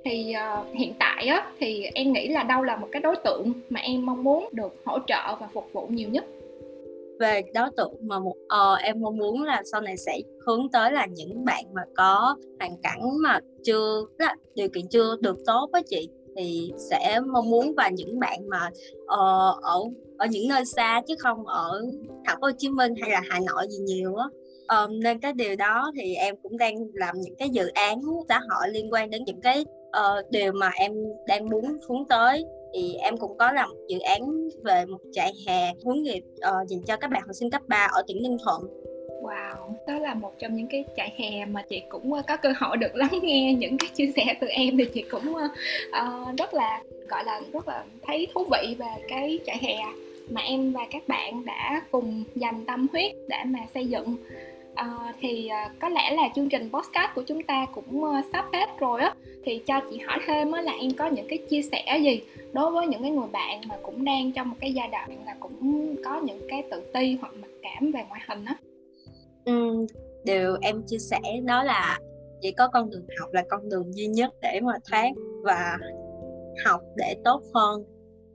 thì 0.05 0.33
uh, 0.59 0.75
hiện 0.75 0.93
tại 0.99 1.27
á 1.27 1.51
thì 1.59 1.83
em 1.83 2.13
nghĩ 2.13 2.27
là 2.27 2.43
đâu 2.43 2.63
là 2.63 2.77
một 2.77 2.87
cái 2.91 3.01
đối 3.01 3.15
tượng 3.15 3.53
mà 3.69 3.79
em 3.79 4.05
mong 4.05 4.23
muốn 4.23 4.49
được 4.51 4.75
hỗ 4.85 4.99
trợ 5.07 5.35
và 5.39 5.49
phục 5.53 5.69
vụ 5.73 5.87
nhiều 5.87 6.09
nhất? 6.09 6.25
Về 7.19 7.41
đối 7.53 7.69
tượng 7.77 7.93
mà 8.01 8.19
một 8.19 8.29
uh, 8.29 8.47
ờ, 8.47 8.75
em 8.75 9.01
mong 9.01 9.17
muốn 9.17 9.43
là 9.43 9.61
sau 9.71 9.81
này 9.81 9.97
sẽ 9.97 10.19
hướng 10.45 10.69
tới 10.71 10.91
là 10.91 11.05
những 11.05 11.45
bạn 11.45 11.63
mà 11.73 11.81
có 11.95 12.35
hoàn 12.59 12.77
cảnh 12.83 13.01
mà 13.23 13.39
chưa 13.63 14.05
là 14.17 14.35
điều 14.55 14.69
kiện 14.69 14.87
chưa 14.87 15.15
được 15.21 15.37
tốt 15.45 15.69
với 15.73 15.83
chị 15.83 16.09
thì 16.37 16.71
sẽ 16.89 17.19
mong 17.33 17.49
muốn 17.49 17.73
và 17.77 17.89
những 17.89 18.19
bạn 18.19 18.49
mà 18.49 18.69
uh, 19.03 19.63
ở 19.63 19.79
ở 20.17 20.25
những 20.29 20.47
nơi 20.47 20.65
xa 20.65 21.01
chứ 21.07 21.15
không 21.19 21.47
ở 21.47 21.81
thành 22.25 22.37
phố 22.41 22.47
Hồ 22.47 22.53
Chí 22.57 22.69
Minh 22.69 22.93
hay 23.01 23.11
là 23.11 23.21
Hà 23.29 23.39
Nội 23.47 23.65
gì 23.69 23.77
nhiều 23.77 24.15
á. 24.15 24.25
Um, 24.77 24.99
nên 24.99 25.19
cái 25.19 25.33
điều 25.33 25.55
đó 25.55 25.91
thì 25.95 26.15
em 26.15 26.35
cũng 26.43 26.57
đang 26.57 26.75
làm 26.93 27.15
những 27.21 27.35
cái 27.35 27.49
dự 27.49 27.67
án 27.67 28.01
xã 28.29 28.39
hội 28.39 28.69
liên 28.71 28.93
quan 28.93 29.09
đến 29.09 29.23
những 29.25 29.41
cái 29.41 29.65
uh, 29.89 30.31
điều 30.31 30.51
mà 30.51 30.71
em 30.75 30.91
đang 31.27 31.49
muốn 31.49 31.77
hướng 31.89 32.05
tới 32.09 32.45
thì 32.73 32.95
em 32.95 33.17
cũng 33.17 33.37
có 33.37 33.51
làm 33.51 33.69
dự 33.87 33.99
án 33.99 34.49
về 34.63 34.85
một 34.85 34.99
trại 35.13 35.31
hè 35.47 35.73
hướng 35.85 36.03
nghiệp 36.03 36.23
uh, 36.35 36.67
dành 36.67 36.81
cho 36.87 36.97
các 36.97 37.11
bạn 37.11 37.21
học 37.21 37.35
sinh 37.39 37.51
cấp 37.51 37.61
3 37.67 37.87
ở 37.91 38.03
tỉnh 38.07 38.23
Ninh 38.23 38.37
Thuận. 38.43 38.61
Wow, 39.21 39.73
đó 39.87 39.99
là 39.99 40.13
một 40.13 40.33
trong 40.39 40.55
những 40.55 40.67
cái 40.67 40.85
trại 40.97 41.13
hè 41.17 41.45
mà 41.45 41.63
chị 41.69 41.81
cũng 41.89 42.13
ờ, 42.13 42.21
có 42.27 42.37
cơ 42.37 42.53
hội 42.57 42.77
được 42.77 42.95
lắng 42.95 43.19
nghe 43.21 43.53
những 43.53 43.77
cái 43.77 43.89
chia 43.93 44.11
sẻ 44.15 44.35
từ 44.41 44.47
em 44.47 44.77
thì 44.77 44.85
chị 44.93 45.01
cũng 45.01 45.33
uh, 45.33 46.37
rất 46.37 46.53
là 46.53 46.83
gọi 47.09 47.23
là 47.23 47.41
rất 47.53 47.67
là 47.67 47.83
thấy 48.07 48.27
thú 48.33 48.43
vị 48.43 48.75
về 48.79 49.03
cái 49.07 49.39
trại 49.45 49.57
hè 49.61 49.75
mà 50.29 50.41
em 50.41 50.71
và 50.71 50.87
các 50.91 51.07
bạn 51.07 51.45
đã 51.45 51.81
cùng 51.91 52.23
dành 52.35 52.65
tâm 52.65 52.87
huyết 52.91 53.11
để 53.27 53.37
mà 53.45 53.59
xây 53.73 53.85
dựng 53.85 54.15
uh, 54.85 55.15
thì 55.19 55.49
uh, 55.67 55.79
có 55.79 55.89
lẽ 55.89 56.13
là 56.15 56.29
chương 56.35 56.49
trình 56.49 56.69
podcast 56.73 57.15
của 57.15 57.23
chúng 57.27 57.43
ta 57.43 57.65
cũng 57.75 58.03
uh, 58.03 58.25
sắp 58.31 58.45
hết 58.53 58.65
rồi 58.79 59.01
á. 59.01 59.15
Thì 59.45 59.61
cho 59.67 59.81
chị 59.91 59.97
hỏi 59.97 60.19
thêm 60.27 60.51
á 60.51 60.61
là 60.61 60.71
em 60.71 60.91
có 60.97 61.07
những 61.07 61.27
cái 61.29 61.37
chia 61.49 61.61
sẻ 61.61 61.99
gì 62.01 62.21
đối 62.53 62.71
với 62.71 62.87
những 62.87 63.01
cái 63.01 63.11
người 63.11 63.27
bạn 63.31 63.61
mà 63.67 63.75
cũng 63.83 64.05
đang 64.05 64.31
trong 64.31 64.49
một 64.49 64.55
cái 64.59 64.73
giai 64.73 64.87
đoạn 64.87 65.25
là 65.25 65.35
cũng 65.39 65.95
có 66.05 66.21
những 66.23 66.41
cái 66.49 66.63
tự 66.71 66.81
ti 66.93 67.17
hoặc 67.21 67.33
mặc 67.41 67.51
cảm 67.61 67.91
về 67.91 68.01
ngoại 68.09 68.21
hình 68.27 68.45
á? 68.45 68.55
Ừ, 69.45 69.85
điều 70.25 70.57
em 70.61 70.83
chia 70.87 70.97
sẻ 70.97 71.19
đó 71.45 71.63
là 71.63 71.99
chỉ 72.41 72.51
có 72.51 72.67
con 72.67 72.89
đường 72.89 73.05
học 73.19 73.29
là 73.33 73.43
con 73.49 73.69
đường 73.69 73.95
duy 73.95 74.07
nhất 74.07 74.33
để 74.41 74.59
mà 74.63 74.73
thoát 74.91 75.09
và 75.43 75.77
học 76.65 76.81
để 76.95 77.15
tốt 77.23 77.41
hơn 77.53 77.83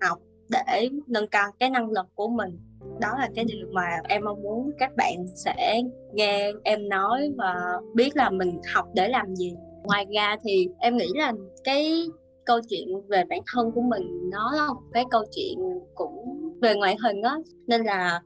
học 0.01 0.19
để 0.49 0.89
nâng 1.07 1.29
cao 1.29 1.51
cái 1.59 1.71
năng 1.71 1.91
lực 1.91 2.07
của 2.15 2.29
mình 2.29 2.59
đó 3.01 3.09
là 3.19 3.29
cái 3.35 3.45
điều 3.45 3.67
mà 3.73 3.89
em 4.09 4.25
mong 4.25 4.43
muốn 4.43 4.71
các 4.79 4.97
bạn 4.97 5.27
sẽ 5.35 5.83
nghe 6.13 6.53
em 6.63 6.89
nói 6.89 7.33
và 7.37 7.55
biết 7.95 8.17
là 8.17 8.31
mình 8.31 8.61
học 8.75 8.87
để 8.95 9.09
làm 9.09 9.37
gì. 9.37 9.55
Ngoài 9.85 10.07
ra 10.15 10.37
thì 10.45 10.69
em 10.79 10.97
nghĩ 10.97 11.09
là 11.15 11.33
cái 11.65 12.07
câu 12.45 12.61
chuyện 12.69 12.89
về 13.09 13.25
bản 13.29 13.41
thân 13.53 13.73
của 13.75 13.81
mình, 13.81 14.31
nó 14.31 14.53
là 14.57 14.67
một 14.67 14.83
cái 14.93 15.05
câu 15.11 15.25
chuyện 15.37 15.59
cũng 15.95 16.39
về 16.63 16.75
ngoại 16.75 16.97
hình 17.03 17.23
đó 17.23 17.39
nên 17.67 17.83
là 17.83 18.21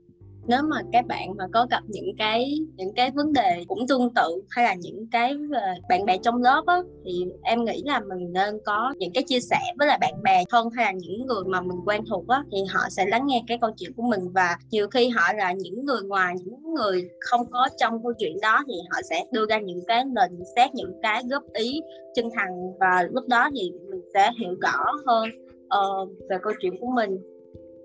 nếu 0.48 0.62
mà 0.62 0.76
các 0.92 1.06
bạn 1.06 1.36
mà 1.36 1.44
có 1.52 1.66
gặp 1.70 1.82
những 1.86 2.16
cái 2.18 2.58
những 2.76 2.92
cái 2.94 3.10
vấn 3.10 3.32
đề 3.32 3.64
cũng 3.68 3.86
tương 3.88 4.14
tự 4.14 4.42
hay 4.50 4.64
là 4.64 4.74
những 4.74 5.06
cái 5.12 5.34
ờ, 5.52 5.60
bạn 5.88 6.04
bè 6.04 6.18
trong 6.18 6.42
lớp 6.42 6.62
á 6.66 6.76
thì 7.04 7.24
em 7.42 7.64
nghĩ 7.64 7.82
là 7.84 8.00
mình 8.00 8.32
nên 8.32 8.58
có 8.64 8.94
những 8.98 9.12
cái 9.12 9.24
chia 9.26 9.40
sẻ 9.40 9.58
với 9.78 9.88
lại 9.88 9.98
bạn 10.00 10.22
bè 10.22 10.44
thân 10.50 10.70
hay 10.70 10.84
là 10.84 10.92
những 10.92 11.26
người 11.26 11.44
mà 11.46 11.60
mình 11.60 11.78
quen 11.86 12.04
thuộc 12.10 12.28
á 12.28 12.42
thì 12.52 12.58
họ 12.68 12.80
sẽ 12.90 13.06
lắng 13.06 13.26
nghe 13.26 13.42
cái 13.46 13.58
câu 13.60 13.70
chuyện 13.76 13.92
của 13.96 14.02
mình. 14.02 14.20
Và 14.34 14.56
nhiều 14.70 14.88
khi 14.88 15.08
họ 15.08 15.32
là 15.36 15.52
những 15.52 15.84
người 15.84 16.02
ngoài 16.02 16.34
những 16.44 16.74
người 16.74 17.08
không 17.20 17.50
có 17.50 17.68
trong 17.76 18.02
câu 18.02 18.12
chuyện 18.18 18.40
đó 18.42 18.64
thì 18.68 18.74
họ 18.90 19.00
sẽ 19.10 19.24
đưa 19.32 19.46
ra 19.46 19.58
những 19.58 19.80
cái 19.86 20.04
lời 20.14 20.28
nhận 20.30 20.44
xét 20.56 20.74
những 20.74 20.92
cái 21.02 21.22
góp 21.30 21.42
ý 21.52 21.80
chân 22.14 22.28
thành. 22.34 22.72
Và 22.80 23.08
lúc 23.10 23.28
đó 23.28 23.50
thì 23.54 23.70
mình 23.90 24.00
sẽ 24.14 24.30
hiểu 24.40 24.54
rõ 24.60 24.84
hơn 25.06 25.28
uh, 25.64 26.08
về 26.30 26.36
câu 26.42 26.52
chuyện 26.62 26.80
của 26.80 26.90
mình. 26.94 27.18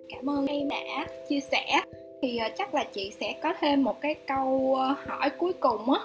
Cảm 0.10 0.30
ơn 0.30 0.46
em 0.46 0.70
đã 0.70 1.06
chia 1.30 1.40
sẻ 1.40 1.82
thì 2.22 2.40
uh, 2.46 2.58
chắc 2.58 2.76
là 2.76 2.84
chị 2.84 3.12
sẽ 3.20 3.36
có 3.44 3.54
thêm 3.60 3.84
một 3.84 4.02
cái 4.02 4.16
câu 4.28 4.48
uh, 4.48 5.08
hỏi 5.08 5.30
cuối 5.30 5.54
cùng 5.54 5.92
á. 5.92 6.00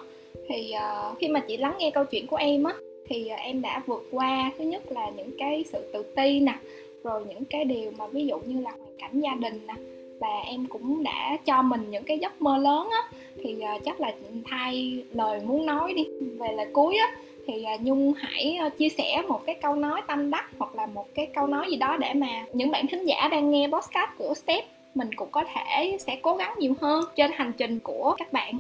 Thì 0.48 0.72
uh, 0.74 1.18
khi 1.18 1.28
mà 1.28 1.40
chị 1.40 1.56
lắng 1.56 1.74
nghe 1.78 1.90
câu 1.90 2.04
chuyện 2.04 2.26
của 2.26 2.36
em 2.36 2.64
á 2.64 2.74
thì 3.08 3.28
uh, 3.34 3.40
em 3.40 3.62
đã 3.62 3.82
vượt 3.86 4.08
qua 4.10 4.50
thứ 4.58 4.64
nhất 4.64 4.82
là 4.92 5.10
những 5.10 5.30
cái 5.38 5.64
sự 5.72 5.90
tự 5.92 6.02
ti 6.02 6.40
nè 6.40 6.54
rồi 7.04 7.24
những 7.28 7.44
cái 7.44 7.64
điều 7.64 7.92
mà 7.98 8.06
ví 8.06 8.26
dụ 8.26 8.38
như 8.38 8.60
là 8.60 8.70
hoàn 8.70 8.96
cảnh 8.98 9.20
gia 9.20 9.34
đình 9.34 9.66
nè 9.66 9.74
và 10.20 10.40
em 10.46 10.66
cũng 10.66 11.02
đã 11.02 11.36
cho 11.44 11.62
mình 11.62 11.90
những 11.90 12.04
cái 12.04 12.18
giấc 12.18 12.42
mơ 12.42 12.58
lớn 12.58 12.88
á. 12.92 13.18
Thì 13.42 13.56
uh, 13.76 13.84
chắc 13.84 14.00
là 14.00 14.12
thay 14.44 15.04
lời 15.12 15.40
muốn 15.40 15.66
nói 15.66 15.92
đi. 15.92 16.04
Về 16.38 16.52
lời 16.52 16.66
cuối 16.72 16.96
á 16.96 17.16
thì 17.46 17.64
uh, 17.74 17.80
nhung 17.80 18.12
hãy 18.16 18.58
uh, 18.66 18.78
chia 18.78 18.88
sẻ 18.88 19.22
một 19.28 19.46
cái 19.46 19.54
câu 19.54 19.74
nói 19.74 20.02
tâm 20.08 20.30
đắc 20.30 20.50
hoặc 20.58 20.74
là 20.74 20.86
một 20.86 21.06
cái 21.14 21.26
câu 21.34 21.46
nói 21.46 21.66
gì 21.70 21.76
đó 21.76 21.96
để 21.96 22.14
mà 22.14 22.44
những 22.52 22.70
bạn 22.70 22.86
thính 22.86 23.04
giả 23.04 23.28
đang 23.28 23.50
nghe 23.50 23.68
podcast 23.68 24.10
của 24.18 24.34
step 24.34 24.64
mình 24.96 25.10
cũng 25.16 25.28
có 25.32 25.44
thể 25.54 25.96
sẽ 26.00 26.18
cố 26.22 26.36
gắng 26.36 26.54
nhiều 26.58 26.74
hơn 26.80 27.04
trên 27.16 27.30
hành 27.34 27.52
trình 27.58 27.78
của 27.80 28.14
các 28.18 28.32
bạn. 28.32 28.58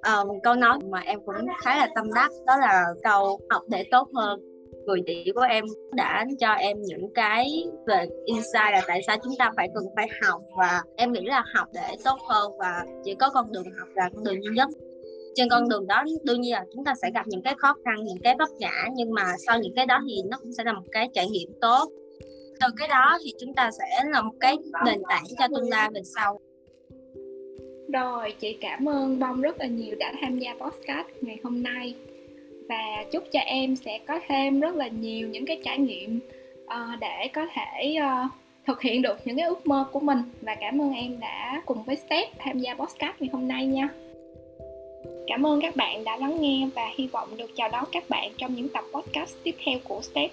À, 0.00 0.24
một 0.24 0.38
câu 0.42 0.54
nói 0.54 0.78
mà 0.90 1.00
em 1.00 1.20
cũng 1.26 1.46
khá 1.62 1.76
là 1.76 1.88
tâm 1.94 2.12
đắc 2.14 2.30
đó 2.46 2.56
là 2.56 2.84
câu 3.02 3.40
học 3.50 3.62
để 3.68 3.84
tốt 3.90 4.08
hơn. 4.14 4.40
Người 4.86 5.00
tỷ 5.06 5.24
của 5.34 5.40
em 5.40 5.64
đã 5.92 6.24
cho 6.40 6.52
em 6.52 6.82
những 6.82 7.14
cái 7.14 7.64
về 7.86 8.06
insight 8.24 8.72
là 8.72 8.82
tại 8.86 9.00
sao 9.06 9.16
chúng 9.24 9.32
ta 9.38 9.50
phải 9.56 9.68
cần 9.74 9.84
phải 9.96 10.08
học 10.22 10.42
và 10.58 10.82
em 10.96 11.12
nghĩ 11.12 11.20
là 11.24 11.44
học 11.54 11.68
để 11.74 11.96
tốt 12.04 12.18
hơn 12.28 12.52
và 12.58 12.84
chỉ 13.04 13.14
có 13.14 13.30
con 13.30 13.52
đường 13.52 13.66
học 13.78 13.88
là 13.94 14.10
con 14.14 14.24
đường 14.24 14.44
duy 14.44 14.54
nhất. 14.54 14.68
Trên 15.34 15.48
con 15.50 15.68
đường 15.68 15.86
đó 15.86 16.04
đương 16.24 16.40
nhiên 16.40 16.52
là 16.52 16.64
chúng 16.74 16.84
ta 16.84 16.94
sẽ 17.02 17.10
gặp 17.14 17.26
những 17.26 17.42
cái 17.42 17.54
khó 17.58 17.74
khăn 17.84 18.04
những 18.04 18.18
cái 18.22 18.34
vấp 18.38 18.48
ngã 18.58 18.88
nhưng 18.94 19.12
mà 19.12 19.32
sau 19.46 19.58
những 19.58 19.74
cái 19.76 19.86
đó 19.86 20.00
thì 20.08 20.14
nó 20.30 20.38
cũng 20.42 20.52
sẽ 20.52 20.64
là 20.64 20.72
một 20.72 20.86
cái 20.92 21.08
trải 21.14 21.28
nghiệm 21.28 21.50
tốt 21.60 21.88
từ 22.60 22.66
cái 22.76 22.88
đó 22.88 23.18
thì 23.24 23.32
chúng 23.40 23.54
ta 23.54 23.70
sẽ 23.78 24.10
là 24.10 24.22
một 24.22 24.34
cái 24.40 24.56
nền 24.84 25.02
tảng 25.08 25.24
cho 25.38 25.48
tương 25.48 25.70
lai 25.70 25.88
về 25.94 26.00
sau 26.16 26.40
rồi 27.92 28.34
chị 28.40 28.56
cảm 28.60 28.88
ơn 28.88 29.18
bông 29.18 29.40
rất 29.40 29.60
là 29.60 29.66
nhiều 29.66 29.96
đã 29.98 30.12
tham 30.20 30.38
gia 30.38 30.54
podcast 30.54 31.06
ngày 31.20 31.38
hôm 31.44 31.62
nay 31.62 31.94
và 32.68 33.04
chúc 33.12 33.24
cho 33.32 33.40
em 33.40 33.76
sẽ 33.76 33.98
có 34.06 34.20
thêm 34.28 34.60
rất 34.60 34.74
là 34.74 34.88
nhiều 34.88 35.28
những 35.28 35.46
cái 35.46 35.60
trải 35.64 35.78
nghiệm 35.78 36.20
uh, 36.64 37.00
để 37.00 37.28
có 37.34 37.46
thể 37.54 37.96
uh, 37.98 38.30
thực 38.66 38.82
hiện 38.82 39.02
được 39.02 39.18
những 39.24 39.36
cái 39.36 39.46
ước 39.46 39.66
mơ 39.66 39.84
của 39.92 40.00
mình 40.00 40.18
và 40.40 40.54
cảm 40.60 40.80
ơn 40.80 40.92
em 40.92 41.20
đã 41.20 41.62
cùng 41.66 41.82
với 41.82 41.96
Step 41.96 42.28
tham 42.38 42.58
gia 42.58 42.74
podcast 42.74 43.20
ngày 43.20 43.30
hôm 43.32 43.48
nay 43.48 43.66
nha. 43.66 43.88
Cảm 45.26 45.46
ơn 45.46 45.60
các 45.60 45.76
bạn 45.76 46.04
đã 46.04 46.16
lắng 46.16 46.40
nghe 46.40 46.68
và 46.74 46.90
hy 46.94 47.06
vọng 47.06 47.28
được 47.36 47.50
chào 47.56 47.68
đón 47.72 47.84
các 47.92 48.04
bạn 48.08 48.32
trong 48.38 48.54
những 48.54 48.68
tập 48.68 48.84
podcast 48.92 49.36
tiếp 49.42 49.54
theo 49.64 49.78
của 49.84 50.00
Step. 50.02 50.30